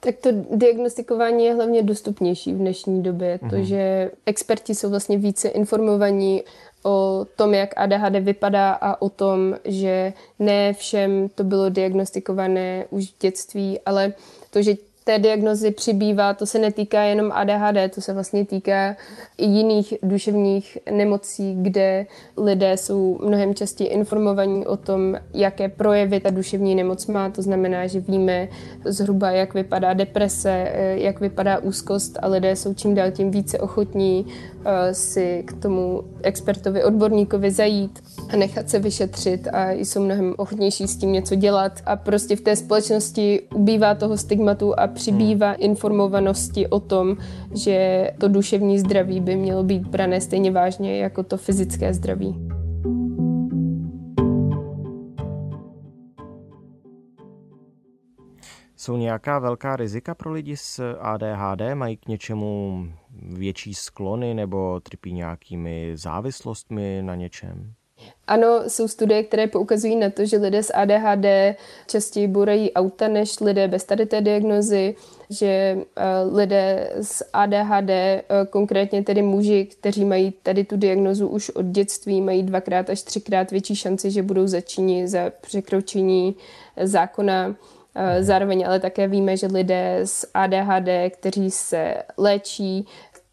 Tak 0.00 0.16
to 0.16 0.30
diagnostikování 0.56 1.44
je 1.44 1.54
hlavně 1.54 1.82
dostupnější 1.82 2.52
v 2.52 2.58
dnešní 2.58 3.02
době. 3.02 3.36
Mm-hmm. 3.36 3.50
To, 3.50 3.56
mhm. 3.56 3.64
že 3.64 4.10
experti 4.26 4.74
jsou 4.74 4.90
vlastně 4.90 5.18
více 5.18 5.48
informovaní 5.48 6.42
o 6.84 7.26
tom, 7.36 7.54
jak 7.54 7.70
ADHD 7.76 8.16
vypadá 8.20 8.72
a 8.72 9.02
o 9.02 9.08
tom, 9.08 9.56
že 9.64 10.12
ne 10.38 10.72
všem 10.72 11.28
to 11.28 11.44
bylo 11.44 11.68
diagnostikované 11.68 12.84
už 12.90 13.04
v 13.04 13.18
dětství, 13.18 13.80
ale 13.86 14.12
to, 14.50 14.62
že 14.62 14.74
té 15.10 15.18
diagnozy 15.18 15.70
přibývá, 15.70 16.34
to 16.34 16.46
se 16.46 16.58
netýká 16.58 17.02
jenom 17.02 17.32
ADHD, 17.32 17.94
to 17.94 18.00
se 18.00 18.12
vlastně 18.12 18.44
týká 18.44 18.96
i 19.38 19.46
jiných 19.46 19.94
duševních 20.02 20.78
nemocí, 20.90 21.56
kde 21.62 22.06
lidé 22.36 22.76
jsou 22.76 23.18
mnohem 23.22 23.54
častěji 23.54 23.90
informovaní 23.90 24.66
o 24.66 24.76
tom, 24.76 25.16
jaké 25.34 25.68
projevy 25.68 26.20
ta 26.20 26.30
duševní 26.30 26.74
nemoc 26.74 27.06
má. 27.06 27.30
To 27.30 27.42
znamená, 27.42 27.86
že 27.86 28.00
víme 28.00 28.48
zhruba, 28.84 29.30
jak 29.30 29.54
vypadá 29.54 29.92
deprese, 29.92 30.72
jak 30.94 31.20
vypadá 31.20 31.58
úzkost 31.58 32.18
a 32.22 32.26
lidé 32.26 32.56
jsou 32.56 32.74
čím 32.74 32.94
dál 32.94 33.10
tím 33.10 33.30
více 33.30 33.58
ochotní 33.58 34.26
eh, 34.26 34.59
si 34.92 35.42
k 35.46 35.52
tomu 35.52 36.04
expertovi, 36.22 36.84
odborníkovi 36.84 37.50
zajít 37.50 38.02
a 38.32 38.36
nechat 38.36 38.70
se 38.70 38.78
vyšetřit 38.78 39.48
a 39.52 39.70
jsou 39.70 40.04
mnohem 40.04 40.34
ochotnější 40.36 40.86
s 40.86 40.96
tím 40.96 41.12
něco 41.12 41.34
dělat. 41.34 41.72
A 41.86 41.96
prostě 41.96 42.36
v 42.36 42.40
té 42.40 42.56
společnosti 42.56 43.42
ubývá 43.54 43.94
toho 43.94 44.18
stigmatu 44.18 44.80
a 44.80 44.86
přibývá 44.86 45.48
hmm. 45.48 45.56
informovanosti 45.58 46.66
o 46.66 46.80
tom, 46.80 47.16
že 47.54 48.10
to 48.18 48.28
duševní 48.28 48.78
zdraví 48.78 49.20
by 49.20 49.36
mělo 49.36 49.62
být 49.62 49.86
brané 49.86 50.20
stejně 50.20 50.50
vážně 50.50 50.98
jako 50.98 51.22
to 51.22 51.36
fyzické 51.36 51.94
zdraví. 51.94 52.50
Jsou 58.80 58.96
nějaká 58.96 59.38
velká 59.38 59.76
rizika 59.76 60.14
pro 60.14 60.32
lidi 60.32 60.56
s 60.56 60.94
ADHD? 61.00 61.74
Mají 61.74 61.96
k 61.96 62.08
něčemu 62.08 62.84
větší 63.22 63.74
sklony 63.74 64.34
nebo 64.34 64.80
trpí 64.80 65.12
nějakými 65.12 65.92
závislostmi 65.94 67.02
na 67.02 67.14
něčem? 67.14 67.74
Ano, 68.26 68.62
jsou 68.68 68.88
studie, 68.88 69.22
které 69.22 69.46
poukazují 69.46 69.96
na 69.96 70.10
to, 70.10 70.24
že 70.24 70.36
lidé 70.36 70.62
s 70.62 70.72
ADHD 70.74 71.56
častěji 71.86 72.28
bourají 72.28 72.72
auta 72.72 73.08
než 73.08 73.40
lidé 73.40 73.68
bez 73.68 73.84
tady 73.84 74.06
té 74.06 74.20
diagnozy, 74.20 74.94
že 75.30 75.46
eh, 75.46 76.04
lidé 76.32 76.92
s 77.02 77.24
ADHD, 77.32 77.90
eh, 77.90 78.22
konkrétně 78.50 79.02
tedy 79.02 79.22
muži, 79.22 79.64
kteří 79.64 80.04
mají 80.04 80.32
tady 80.42 80.64
tu 80.64 80.76
diagnozu 80.76 81.28
už 81.28 81.50
od 81.50 81.66
dětství, 81.66 82.20
mají 82.20 82.42
dvakrát 82.42 82.90
až 82.90 83.02
třikrát 83.02 83.50
větší 83.50 83.76
šanci, 83.76 84.10
že 84.10 84.22
budou 84.22 84.46
začíni 84.46 85.08
za 85.08 85.30
překročení 85.40 86.36
zákona 86.82 87.54
eh, 87.94 88.22
Zároveň 88.22 88.66
ale 88.66 88.80
také 88.80 89.08
víme, 89.08 89.36
že 89.36 89.46
lidé 89.46 90.00
s 90.04 90.28
ADHD, 90.34 90.88
kteří 91.10 91.50
se 91.50 91.94
léčí, 92.16 92.86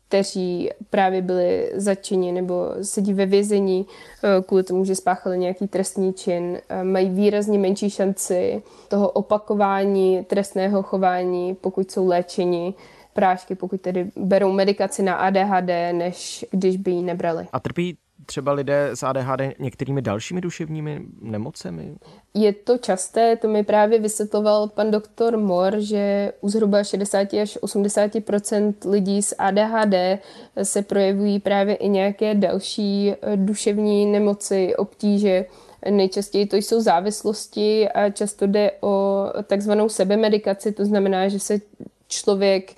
kteří 0.08 0.70
právě 0.90 1.22
byli 1.22 1.72
zatčeni 1.76 2.32
nebo 2.32 2.74
sedí 2.82 3.14
ve 3.14 3.26
vězení 3.26 3.86
eh, 4.24 4.42
kvůli 4.42 4.64
tomu, 4.64 4.86
že 4.86 4.96
spáchali 4.96 5.38
nějaký 5.38 5.68
trestný 5.68 6.14
čin, 6.14 6.60
eh, 6.70 6.84
mají 6.84 7.10
výrazně 7.10 7.60
menší 7.60 7.90
šanci 7.90 8.62
toho 8.88 9.10
opakování 9.10 10.26
trestného 10.26 10.84
chování, 10.84 11.56
pokud 11.56 11.92
jsou 11.92 12.08
léčeni 12.08 12.74
prášky, 13.14 13.56
pokud 13.56 13.82
tedy 13.82 14.12
berou 14.16 14.52
medikaci 14.52 15.04
na 15.04 15.16
ADHD, 15.16 15.94
než 15.94 16.46
když 16.52 16.78
by 16.78 16.92
ji 16.92 17.04
nebrali. 17.04 17.48
A 17.54 17.60
trpí 17.60 17.98
třeba 18.28 18.52
lidé 18.52 18.90
s 18.94 19.04
ADHD 19.04 19.42
některými 19.60 20.02
dalšími 20.02 20.42
duševními 20.42 21.02
nemocemi? 21.22 21.96
Je 22.34 22.54
to 22.54 22.78
časté, 22.78 23.36
to 23.36 23.48
mi 23.48 23.64
právě 23.64 24.00
vysvětloval 24.00 24.68
pan 24.68 24.92
doktor 24.92 25.38
Mor, 25.38 25.76
že 25.80 26.34
u 26.42 26.50
zhruba 26.50 26.84
60 26.84 27.34
až 27.34 27.58
80% 27.62 28.74
lidí 28.92 29.22
s 29.22 29.36
ADHD 29.38 30.20
se 30.64 30.82
projevují 30.82 31.40
právě 31.40 31.76
i 31.76 31.90
nějaké 31.90 32.36
další 32.36 33.12
eh, 33.12 33.38
duševní 33.38 34.06
nemoci, 34.06 34.76
obtíže. 34.76 35.46
Nejčastěji 35.90 36.46
to 36.46 36.56
jsou 36.56 36.82
závislosti 36.82 37.90
a 37.90 38.10
často 38.10 38.48
jde 38.48 38.72
o 38.82 39.26
takzvanou 39.44 39.90
sebemedikaci, 39.90 40.72
to 40.72 40.86
znamená, 40.86 41.28
že 41.28 41.40
se 41.40 41.60
člověk 42.08 42.74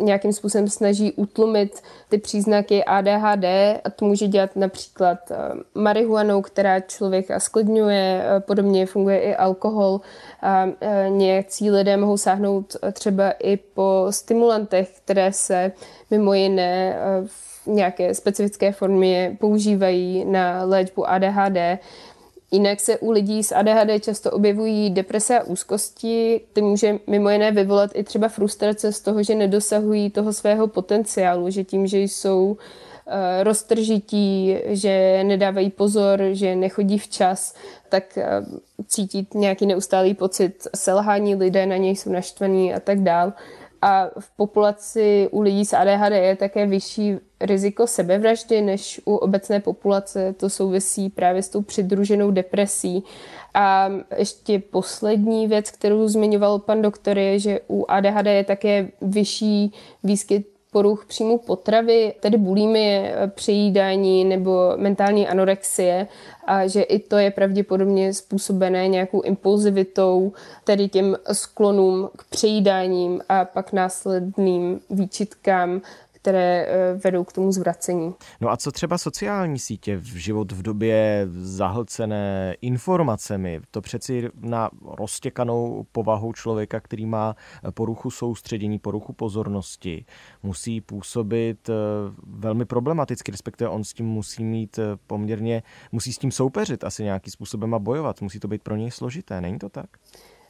nějakým 0.00 0.32
způsobem 0.32 0.68
snaží 0.68 1.12
utlumit 1.12 1.82
ty 2.08 2.18
příznaky 2.18 2.84
ADHD 2.84 3.44
a 3.84 3.90
to 3.96 4.04
může 4.04 4.26
dělat 4.26 4.56
například 4.56 5.18
eh, 5.30 5.36
marihuanou, 5.74 6.42
která 6.42 6.80
člověka 6.80 7.40
sklidňuje, 7.40 8.22
eh, 8.24 8.40
podobně 8.40 8.86
funguje 8.86 9.20
i 9.20 9.34
alkohol. 9.34 10.00
A 10.42 10.66
eh, 10.80 11.06
někteří 11.10 11.70
lidé 11.70 11.96
mohou 11.96 12.16
sáhnout 12.16 12.76
třeba 12.92 13.30
i 13.30 13.56
po 13.56 14.06
stimulantech, 14.10 14.90
které 15.04 15.32
se 15.32 15.72
mimo 16.10 16.34
jiné 16.34 16.96
v 17.26 17.66
nějaké 17.66 18.14
specifické 18.14 18.72
formě 18.72 19.36
používají 19.40 20.24
na 20.24 20.64
léčbu 20.64 21.08
ADHD. 21.08 21.78
Jinak 22.50 22.80
se 22.80 22.98
u 22.98 23.10
lidí 23.10 23.42
s 23.42 23.54
ADHD 23.54 24.04
často 24.04 24.30
objevují 24.30 24.90
deprese 24.90 25.38
a 25.38 25.44
úzkosti. 25.44 26.40
Ty 26.52 26.62
může 26.62 26.98
mimo 27.06 27.30
jiné 27.30 27.52
vyvolat 27.52 27.90
i 27.94 28.04
třeba 28.04 28.28
frustrace 28.28 28.92
z 28.92 29.00
toho, 29.00 29.22
že 29.22 29.34
nedosahují 29.34 30.10
toho 30.10 30.32
svého 30.32 30.66
potenciálu, 30.66 31.50
že 31.50 31.64
tím, 31.64 31.86
že 31.86 31.98
jsou 31.98 32.56
eh, 33.06 33.44
roztržití, 33.44 34.56
že 34.66 35.24
nedávají 35.24 35.70
pozor, 35.70 36.22
že 36.32 36.56
nechodí 36.56 36.98
včas, 36.98 37.54
tak 37.88 38.18
eh, 38.18 38.26
cítí 38.86 39.26
nějaký 39.34 39.66
neustálý 39.66 40.14
pocit 40.14 40.66
selhání, 40.76 41.34
lidé 41.34 41.66
na 41.66 41.76
něj 41.76 41.96
jsou 41.96 42.12
naštvaní 42.12 42.74
a 42.74 42.80
tak 42.80 43.02
dál 43.02 43.32
a 43.82 44.10
v 44.18 44.30
populaci 44.36 45.28
u 45.30 45.40
lidí 45.40 45.64
s 45.64 45.72
ADHD 45.72 46.12
je 46.12 46.36
také 46.36 46.66
vyšší 46.66 47.16
riziko 47.40 47.86
sebevraždy 47.86 48.60
než 48.60 49.00
u 49.04 49.16
obecné 49.16 49.60
populace. 49.60 50.32
To 50.32 50.50
souvisí 50.50 51.10
právě 51.10 51.42
s 51.42 51.48
tou 51.48 51.62
přidruženou 51.62 52.30
depresí. 52.30 53.04
A 53.54 53.90
ještě 54.16 54.58
poslední 54.58 55.46
věc, 55.46 55.70
kterou 55.70 56.08
zmiňoval 56.08 56.58
pan 56.58 56.82
doktor, 56.82 57.18
je, 57.18 57.38
že 57.38 57.60
u 57.68 57.84
ADHD 57.88 58.26
je 58.26 58.44
také 58.44 58.88
vyšší 59.02 59.72
výskyt 60.02 60.57
poruch 60.78 61.04
příjmu 61.04 61.38
potravy, 61.38 62.14
tedy 62.20 62.38
bulimie, 62.38 63.16
přejídání 63.34 64.24
nebo 64.24 64.72
mentální 64.76 65.28
anorexie 65.28 66.06
a 66.46 66.66
že 66.66 66.82
i 66.82 66.98
to 66.98 67.16
je 67.16 67.30
pravděpodobně 67.30 68.14
způsobené 68.14 68.88
nějakou 68.88 69.20
impulzivitou, 69.20 70.32
tedy 70.64 70.88
těm 70.88 71.16
sklonům 71.32 72.10
k 72.16 72.24
přejídáním 72.24 73.20
a 73.28 73.44
pak 73.44 73.72
následným 73.72 74.80
výčitkám 74.90 75.80
které 76.22 76.66
eh, 76.66 76.94
vedou 77.04 77.24
k 77.24 77.32
tomu 77.32 77.52
zvracení. 77.52 78.14
No 78.40 78.50
a 78.50 78.56
co 78.56 78.72
třeba 78.72 78.98
sociální 78.98 79.58
sítě 79.58 79.96
v 79.96 80.04
život 80.04 80.52
v 80.52 80.62
době 80.62 81.28
zahlcené 81.30 82.56
informacemi? 82.60 83.60
To 83.70 83.80
přeci 83.80 84.28
na 84.40 84.70
roztěkanou 84.98 85.86
povahu 85.92 86.32
člověka, 86.32 86.80
který 86.80 87.06
má 87.06 87.36
poruchu 87.74 88.10
soustředění, 88.10 88.78
poruchu 88.78 89.12
pozornosti, 89.12 90.04
musí 90.42 90.80
působit 90.80 91.68
eh, 91.68 91.72
velmi 92.26 92.64
problematicky, 92.64 93.30
respektive 93.30 93.70
on 93.70 93.84
s 93.84 93.92
tím 93.92 94.06
musí 94.06 94.44
mít 94.44 94.78
eh, 94.78 94.82
poměrně, 95.06 95.62
musí 95.92 96.12
s 96.12 96.18
tím 96.18 96.30
soupeřit 96.30 96.84
asi 96.84 97.04
nějakým 97.04 97.32
způsobem 97.32 97.74
a 97.74 97.78
bojovat. 97.78 98.22
Musí 98.22 98.40
to 98.40 98.48
být 98.48 98.62
pro 98.62 98.76
něj 98.76 98.90
složité, 98.90 99.40
není 99.40 99.58
to 99.58 99.68
tak? 99.68 99.86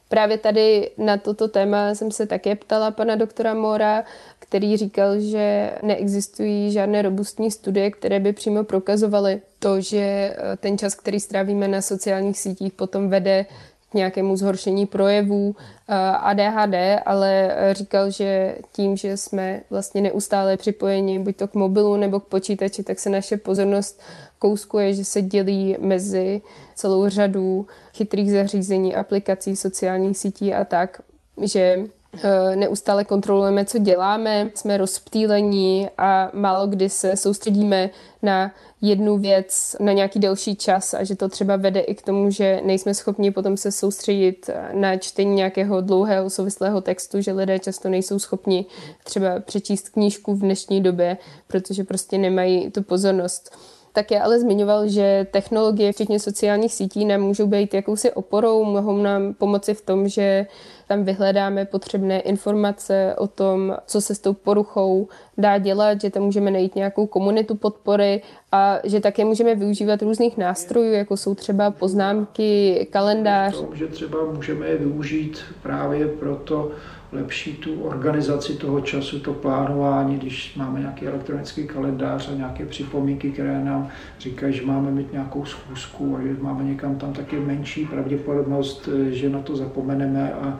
Právě 0.09 0.37
tady 0.37 0.91
na 0.97 1.17
toto 1.17 1.47
téma 1.47 1.95
jsem 1.95 2.11
se 2.11 2.25
také 2.25 2.55
ptala 2.55 2.91
pana 2.91 3.15
doktora 3.15 3.53
Mora, 3.53 4.03
který 4.39 4.77
říkal, 4.77 5.19
že 5.19 5.71
neexistují 5.81 6.71
žádné 6.71 7.01
robustní 7.01 7.51
studie, 7.51 7.91
které 7.91 8.19
by 8.19 8.33
přímo 8.33 8.63
prokazovaly 8.63 9.41
to, 9.59 9.81
že 9.81 9.99
eh, 9.99 10.57
ten 10.57 10.77
čas, 10.77 10.95
který 10.95 11.19
strávíme 11.19 11.67
na 11.67 11.81
sociálních 11.81 12.39
sítích, 12.39 12.73
potom 12.73 13.09
vede 13.09 13.45
k 13.91 13.93
nějakému 13.93 14.35
zhoršení 14.35 14.85
projevů 14.85 15.55
eh, 15.87 15.95
ADHD, 15.95 17.01
ale 17.05 17.51
eh, 17.51 17.73
říkal, 17.73 18.11
že 18.11 18.55
tím, 18.71 18.97
že 18.97 19.17
jsme 19.17 19.61
vlastně 19.69 20.01
neustále 20.01 20.57
připojeni 20.57 21.19
buď 21.19 21.35
to 21.35 21.47
k 21.47 21.53
mobilu 21.53 21.97
nebo 21.97 22.19
k 22.19 22.25
počítači, 22.25 22.83
tak 22.83 22.99
se 22.99 23.09
naše 23.09 23.37
pozornost 23.37 24.01
kouskuje, 24.39 24.93
že 24.93 25.05
se 25.05 25.21
dělí 25.21 25.75
mezi 25.79 26.41
celou 26.75 27.09
řadu 27.09 27.67
chytrých 27.93 28.31
zařízení, 28.31 28.95
aplikací, 28.95 29.55
sociálních 29.55 30.17
sítí 30.17 30.53
a 30.53 30.65
tak, 30.65 31.01
že 31.41 31.85
Eh, 32.23 32.55
neustále 32.55 33.05
kontrolujeme, 33.05 33.65
co 33.65 33.77
děláme, 33.77 34.49
jsme 34.55 34.77
rozptýlení 34.77 35.89
a 35.97 36.29
málo 36.33 36.67
kdy 36.67 36.89
se 36.89 37.17
soustředíme 37.17 37.89
na 38.21 38.51
jednu 38.81 39.17
věc 39.17 39.75
na 39.79 39.93
nějaký 39.93 40.19
delší 40.19 40.55
čas 40.55 40.93
a 40.93 41.03
že 41.03 41.15
to 41.15 41.29
třeba 41.29 41.55
vede 41.55 41.79
i 41.79 41.95
k 41.95 42.01
tomu, 42.01 42.31
že 42.31 42.61
nejsme 42.63 42.93
schopni 42.93 43.31
potom 43.31 43.57
se 43.57 43.71
soustředit 43.71 44.49
na 44.73 44.97
čtení 44.97 45.35
nějakého 45.35 45.81
dlouhého 45.81 46.29
souvislého 46.29 46.81
textu, 46.81 47.21
že 47.21 47.31
lidé 47.31 47.59
často 47.59 47.89
nejsou 47.89 48.19
schopni 48.19 48.65
třeba 49.03 49.39
přečíst 49.39 49.89
knížku 49.89 50.35
v 50.35 50.39
dnešní 50.39 50.81
době, 50.81 51.17
protože 51.47 51.83
prostě 51.83 52.17
nemají 52.17 52.71
tu 52.71 52.83
pozornost. 52.83 53.57
Tak 53.99 54.11
je 54.11 54.21
ale 54.21 54.39
zmiňoval, 54.39 54.87
že 54.87 55.27
technologie, 55.31 55.91
včetně 55.91 56.19
sociálních 56.19 56.73
sítí, 56.73 57.05
nám 57.05 57.21
můžou 57.21 57.47
být 57.47 57.73
jakousi 57.73 58.11
oporou, 58.11 58.63
mohou 58.63 58.97
nám 58.97 59.33
pomoci 59.33 59.73
v 59.73 59.81
tom, 59.81 60.07
že 60.07 60.47
tam 60.87 61.03
vyhledáme 61.03 61.65
potřebné 61.65 62.19
informace 62.19 63.15
o 63.17 63.27
tom, 63.27 63.75
co 63.85 64.01
se 64.01 64.15
s 64.15 64.19
tou 64.19 64.33
poruchou 64.33 65.07
dá 65.37 65.57
dělat, 65.57 66.01
že 66.01 66.09
tam 66.09 66.23
můžeme 66.23 66.51
najít 66.51 66.75
nějakou 66.75 67.07
komunitu 67.07 67.55
podpory 67.55 68.21
a 68.51 68.79
že 68.83 68.99
také 68.99 69.25
můžeme 69.25 69.55
využívat 69.55 70.01
různých 70.01 70.37
nástrojů, 70.37 70.93
jako 70.93 71.17
jsou 71.17 71.35
třeba 71.35 71.71
poznámky, 71.71 72.87
kalendář. 72.91 73.63
Že 73.73 73.87
třeba 73.87 74.17
můžeme 74.33 74.67
je 74.67 74.77
využít 74.77 75.39
právě 75.61 76.07
proto, 76.07 76.71
lepší 77.11 77.53
tu 77.53 77.81
organizaci 77.81 78.53
toho 78.53 78.81
času, 78.81 79.19
to 79.19 79.33
plánování, 79.33 80.17
když 80.17 80.55
máme 80.55 80.79
nějaký 80.79 81.07
elektronický 81.07 81.67
kalendář 81.67 82.29
a 82.29 82.35
nějaké 82.35 82.65
připomínky, 82.65 83.31
které 83.31 83.63
nám 83.63 83.89
říkají, 84.19 84.53
že 84.53 84.65
máme 84.65 84.91
mít 84.91 85.11
nějakou 85.11 85.45
schůzku 85.45 86.17
a 86.17 86.21
že 86.21 86.35
máme 86.41 86.63
někam 86.63 86.95
tam 86.95 87.13
taky 87.13 87.39
menší 87.39 87.85
pravděpodobnost, 87.85 88.89
že 89.09 89.29
na 89.29 89.41
to 89.41 89.55
zapomeneme 89.55 90.33
a 90.33 90.59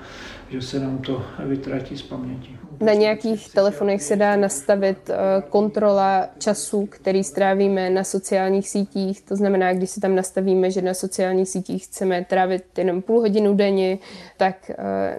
že 0.49 0.61
se 0.61 0.79
nám 0.79 0.97
to 0.97 1.25
vytratí 1.39 1.97
z 1.97 2.01
paměti. 2.01 2.57
Na 2.81 2.93
nějakých 2.93 3.53
telefonech 3.53 4.03
se 4.03 4.15
dá 4.15 4.35
nastavit 4.35 5.09
eh, 5.09 5.15
kontrola 5.49 6.27
času, 6.37 6.85
který 6.85 7.23
strávíme 7.23 7.89
na 7.89 8.03
sociálních 8.03 8.69
sítích. 8.69 9.21
To 9.21 9.35
znamená, 9.35 9.73
když 9.73 9.89
si 9.89 9.99
tam 9.99 10.15
nastavíme, 10.15 10.71
že 10.71 10.81
na 10.81 10.93
sociálních 10.93 11.49
sítích 11.49 11.85
chceme 11.85 12.25
trávit 12.25 12.77
jenom 12.77 13.01
půl 13.01 13.19
hodinu 13.19 13.55
denně, 13.55 13.97
tak 14.37 14.69
eh, 14.69 14.75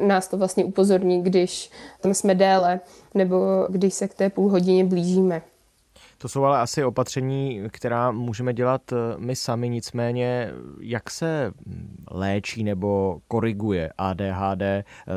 nás 0.07 0.29
to 0.29 0.39
vlastně 0.39 0.65
upozorní, 0.65 1.23
když 1.23 1.71
tam 2.01 2.15
jsme 2.15 2.35
déle 2.35 2.81
nebo 3.15 3.67
když 3.71 3.95
se 3.95 4.09
k 4.09 4.15
té 4.15 4.31
půl 4.31 4.51
hodině 4.51 4.85
blížíme. 4.85 5.43
To 6.19 6.29
jsou 6.29 6.45
ale 6.45 6.59
asi 6.59 6.85
opatření, 6.85 7.63
která 7.71 8.11
můžeme 8.11 8.55
dělat 8.55 8.93
eh, 8.93 8.97
my 9.19 9.37
sami, 9.37 9.69
nicméně 9.69 10.51
jak 10.81 11.11
se 11.11 11.53
léčí 12.11 12.65
nebo 12.65 13.19
koriguje 13.29 13.93
ADHD 13.99 14.63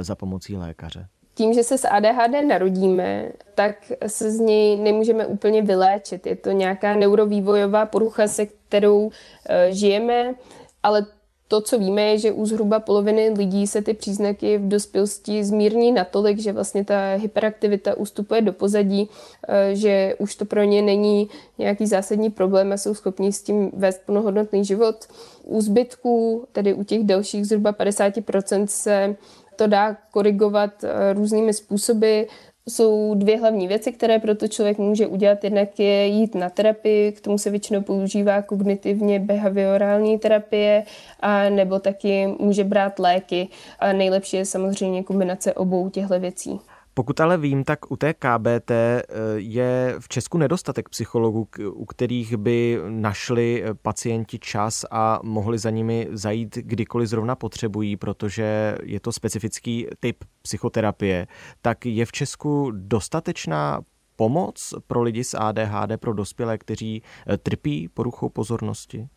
za 0.02 0.16
pomocí 0.16 0.58
lékaře? 0.58 1.08
Tím, 1.36 1.54
že 1.54 1.64
se 1.64 1.78
s 1.78 1.88
ADHD 1.88 2.48
narodíme, 2.48 3.32
tak 3.56 3.76
se 4.08 4.32
z 4.32 4.40
něj 4.40 4.78
nemůžeme 4.78 5.26
úplně 5.26 5.62
vyléčit. 5.62 6.28
Je 6.28 6.36
to 6.36 6.52
nějaká 6.52 6.96
neurovývojová 6.96 7.86
porucha, 7.86 8.28
se 8.28 8.46
kterou 8.46 9.12
e, 9.50 9.74
žijeme, 9.74 10.36
ale 10.84 11.06
to, 11.48 11.62
co 11.62 11.80
víme, 11.80 12.02
je, 12.02 12.18
že 12.18 12.32
u 12.32 12.46
zhruba 12.46 12.80
poloviny 12.80 13.30
lidí 13.30 13.68
se 13.68 13.82
ty 13.82 13.94
příznaky 13.94 14.58
v 14.58 14.68
dospělosti 14.68 15.44
zmírní 15.44 15.92
natolik, 15.92 16.40
že 16.40 16.52
vlastně 16.52 16.86
ta 16.86 17.14
hyperaktivita 17.14 17.98
ustupuje 17.98 18.42
do 18.42 18.54
pozadí, 18.54 19.10
e, 19.48 19.76
že 19.76 20.16
už 20.20 20.36
to 20.36 20.46
pro 20.46 20.64
ně 20.64 20.82
není 20.82 21.30
nějaký 21.58 21.88
zásadní 21.88 22.30
problém 22.30 22.72
a 22.72 22.78
jsou 22.78 22.94
schopni 22.94 23.34
s 23.34 23.42
tím 23.42 23.72
vést 23.74 24.02
plnohodnotný 24.06 24.66
život. 24.66 24.96
U 25.44 25.62
zbytků, 25.62 26.48
tedy 26.52 26.74
u 26.74 26.84
těch 26.84 27.04
dalších 27.04 27.46
zhruba 27.46 27.74
50% 27.74 28.66
se 28.66 29.16
to 29.56 29.68
dá 29.68 29.98
korigovat 30.12 30.84
eh, 30.84 31.14
různými 31.14 31.54
způsoby. 31.54 32.22
Jsou 32.70 33.16
dvě 33.16 33.40
hlavní 33.40 33.68
věci, 33.68 33.92
které 33.92 34.20
proto 34.20 34.48
člověk 34.48 34.78
může 34.78 35.08
udělat. 35.08 35.44
Jednak 35.44 35.80
je 35.80 36.08
jít 36.08 36.36
na 36.36 36.50
terapii, 36.50 37.12
k 37.12 37.22
tomu 37.22 37.38
se 37.38 37.50
většinou 37.50 37.82
používá 37.82 38.42
kognitivně 38.42 39.20
behaviorální 39.20 40.20
terapie, 40.20 40.84
a 41.20 41.50
nebo 41.50 41.80
taky 41.80 42.28
může 42.40 42.64
brát 42.64 43.00
léky. 43.00 43.48
A 43.80 43.94
nejlepší 43.94 44.38
je 44.38 44.46
samozřejmě 44.46 45.04
kombinace 45.04 45.54
obou 45.54 45.90
těchto 45.90 46.20
věcí. 46.20 46.60
Pokud 46.96 47.20
ale 47.20 47.38
vím, 47.38 47.64
tak 47.64 47.92
u 47.92 47.96
té 47.96 48.14
KBT 48.14 48.72
eh, 48.72 49.04
je 49.36 49.96
v 50.00 50.10
Česku 50.10 50.38
nedostatek 50.38 50.90
psychologů, 50.90 51.48
u 51.74 51.86
kterých 51.86 52.38
by 52.38 52.80
našli 52.90 53.64
eh, 53.64 53.74
pacienti 53.74 54.40
čas 54.40 54.86
a 54.92 55.20
mohli 55.24 55.58
za 55.58 55.70
nimi 55.70 56.08
zajít 56.12 56.56
kdykoliv 56.56 57.10
zrovna 57.10 57.36
potřebují, 57.36 57.98
protože 57.98 58.78
je 58.84 59.00
to 59.00 59.12
specifický 59.12 59.88
typ 60.00 60.24
psychoterapie. 60.42 61.28
Tak 61.62 61.86
je 61.86 62.06
v 62.06 62.12
Česku 62.12 62.72
dostatečná 62.72 63.82
pomoc 64.16 64.74
pro 64.88 65.02
lidi 65.02 65.24
s 65.24 65.38
ADHD, 65.38 65.98
pro 66.00 66.14
dospělé, 66.14 66.58
kteří 66.58 67.04
eh, 67.28 67.38
trpí 67.38 67.90
poruchou 67.90 68.30
pozornosti? 68.30 69.08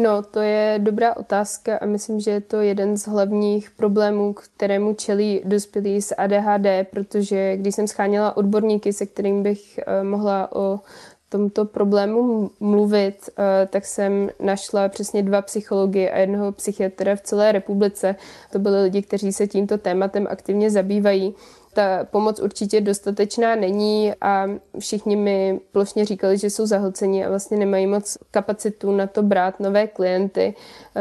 No, 0.00 0.22
to 0.22 0.40
je 0.40 0.78
dobrá 0.78 1.16
otázka 1.16 1.78
a 1.78 1.86
myslím, 1.86 2.20
že 2.20 2.30
je 2.30 2.40
to 2.40 2.56
jeden 2.56 2.96
z 2.96 3.06
hlavních 3.06 3.70
problémů, 3.70 4.32
kterému 4.32 4.94
čelí 4.94 5.42
dospělí 5.44 6.02
s 6.02 6.14
ADHD, 6.18 6.88
protože 6.90 7.56
když 7.56 7.74
jsem 7.74 7.86
scháněla 7.86 8.36
odborníky, 8.36 8.92
se 8.92 9.06
kterým 9.06 9.42
bych 9.42 9.80
uh, 9.86 10.08
mohla 10.08 10.56
o 10.56 10.80
tomto 11.28 11.64
problému 11.64 12.50
mluvit, 12.60 13.30
uh, 13.38 13.44
tak 13.70 13.84
jsem 13.84 14.30
našla 14.40 14.88
přesně 14.88 15.22
dva 15.22 15.42
psychology 15.42 16.10
a 16.10 16.18
jednoho 16.18 16.52
psychiatra 16.52 17.16
v 17.16 17.20
celé 17.20 17.52
republice. 17.52 18.16
To 18.52 18.58
byli 18.58 18.82
lidi, 18.82 19.02
kteří 19.02 19.32
se 19.32 19.46
tímto 19.46 19.78
tématem 19.78 20.26
aktivně 20.30 20.70
zabývají 20.70 21.34
ta 21.72 22.04
pomoc 22.04 22.40
určitě 22.40 22.80
dostatečná 22.80 23.54
není 23.54 24.12
a 24.20 24.46
všichni 24.78 25.16
mi 25.16 25.60
plošně 25.72 26.04
říkali, 26.04 26.38
že 26.38 26.50
jsou 26.50 26.66
zahlceni 26.66 27.24
a 27.24 27.28
vlastně 27.28 27.56
nemají 27.56 27.86
moc 27.86 28.18
kapacitu 28.30 28.92
na 28.92 29.06
to 29.06 29.22
brát 29.22 29.60
nové 29.60 29.86
klienty. 29.86 30.54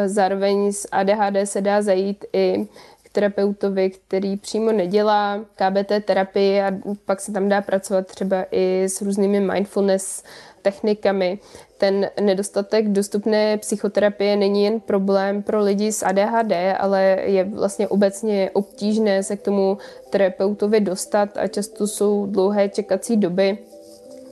Zároveň 0.06 0.72
s 0.74 0.88
ADHD 0.92 1.36
se 1.44 1.62
dá 1.62 1.82
zajít 1.82 2.26
i 2.34 2.68
terapeutovi, 3.18 3.90
který 3.90 4.38
přímo 4.38 4.72
nedělá 4.72 5.40
KBT 5.56 6.06
terapii 6.06 6.62
a 6.62 6.72
pak 7.06 7.22
se 7.22 7.32
tam 7.32 7.50
dá 7.50 7.62
pracovat 7.62 8.08
třeba 8.08 8.46
i 8.52 8.84
s 8.84 9.02
různými 9.02 9.40
mindfulness 9.40 10.24
technikami. 10.62 11.40
Ten 11.78 12.10
nedostatek 12.22 12.88
dostupné 12.88 13.58
psychoterapie 13.58 14.36
není 14.36 14.64
jen 14.64 14.80
problém 14.80 15.44
pro 15.44 15.62
lidi 15.64 15.92
s 15.92 16.06
ADHD, 16.06 16.54
ale 16.80 17.18
je 17.26 17.44
vlastně 17.44 17.88
obecně 17.88 18.50
obtížné 18.54 19.24
se 19.24 19.38
k 19.38 19.42
tomu 19.42 19.78
terapeutovi 20.10 20.80
dostat 20.80 21.38
a 21.38 21.48
často 21.48 21.88
jsou 21.88 22.26
dlouhé 22.26 22.70
čekací 22.70 23.18
doby 23.18 23.58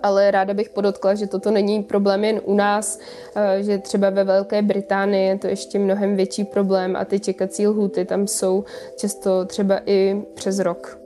ale 0.03 0.31
ráda 0.31 0.53
bych 0.53 0.69
podotkla, 0.69 1.15
že 1.15 1.27
toto 1.27 1.51
není 1.51 1.83
problém 1.83 2.23
jen 2.23 2.41
u 2.43 2.55
nás, 2.55 2.99
eh, 3.35 3.63
že 3.63 3.77
třeba 3.77 4.09
ve 4.09 4.23
Velké 4.23 4.61
Británii 4.61 5.27
je 5.27 5.37
to 5.37 5.47
ještě 5.47 5.79
mnohem 5.79 6.15
větší 6.15 6.43
problém 6.43 6.95
a 6.95 7.05
ty 7.05 7.19
čekací 7.19 7.67
lhuty 7.67 8.05
tam 8.05 8.27
jsou 8.27 8.63
často 8.95 9.45
třeba 9.45 9.79
i 9.85 10.21
přes 10.33 10.59
rok. 10.59 10.99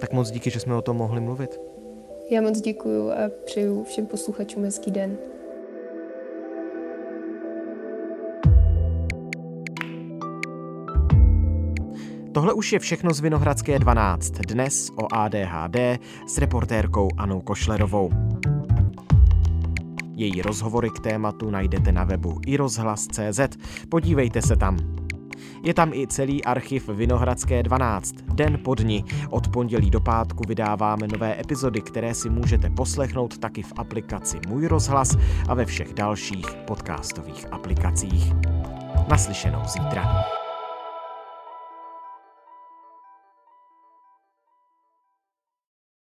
Tak 0.00 0.12
moc 0.12 0.30
díky, 0.30 0.50
že 0.50 0.60
jsme 0.60 0.74
o 0.74 0.82
tom 0.82 0.96
mohli 0.96 1.20
mluvit. 1.20 1.60
Já 2.30 2.40
moc 2.40 2.60
děkuju 2.60 3.10
a 3.10 3.30
přeju 3.44 3.84
všem 3.84 4.06
posluchačům 4.06 4.64
hezký 4.64 4.90
den. 4.90 5.18
Tohle 12.38 12.52
už 12.52 12.72
je 12.72 12.78
všechno 12.78 13.14
z 13.14 13.20
Vinohradské 13.20 13.78
12. 13.78 14.30
Dnes 14.30 14.90
o 14.96 15.14
ADHD 15.14 15.76
s 16.26 16.38
reportérkou 16.38 17.08
Anou 17.16 17.40
Košlerovou. 17.40 18.10
Její 20.14 20.42
rozhovory 20.42 20.90
k 20.90 21.00
tématu 21.00 21.50
najdete 21.50 21.92
na 21.92 22.04
webu 22.04 22.40
iRozhlas.cz. 22.46 23.40
Podívejte 23.88 24.42
se 24.42 24.56
tam. 24.56 24.76
Je 25.62 25.74
tam 25.74 25.92
i 25.92 26.06
celý 26.06 26.44
archiv 26.44 26.88
Vinohradské 26.88 27.62
12, 27.62 28.14
den 28.34 28.58
po 28.64 28.74
dni. 28.74 29.04
Od 29.30 29.48
pondělí 29.48 29.90
do 29.90 30.00
pátku 30.00 30.42
vydáváme 30.48 31.08
nové 31.12 31.40
epizody, 31.40 31.80
které 31.80 32.14
si 32.14 32.30
můžete 32.30 32.70
poslechnout 32.70 33.38
taky 33.38 33.62
v 33.62 33.72
aplikaci 33.76 34.38
Můj 34.48 34.66
rozhlas 34.66 35.16
a 35.48 35.54
ve 35.54 35.64
všech 35.64 35.94
dalších 35.94 36.46
podcastových 36.66 37.52
aplikacích. 37.52 38.32
Naslyšenou 39.08 39.62
zítra. 39.66 40.37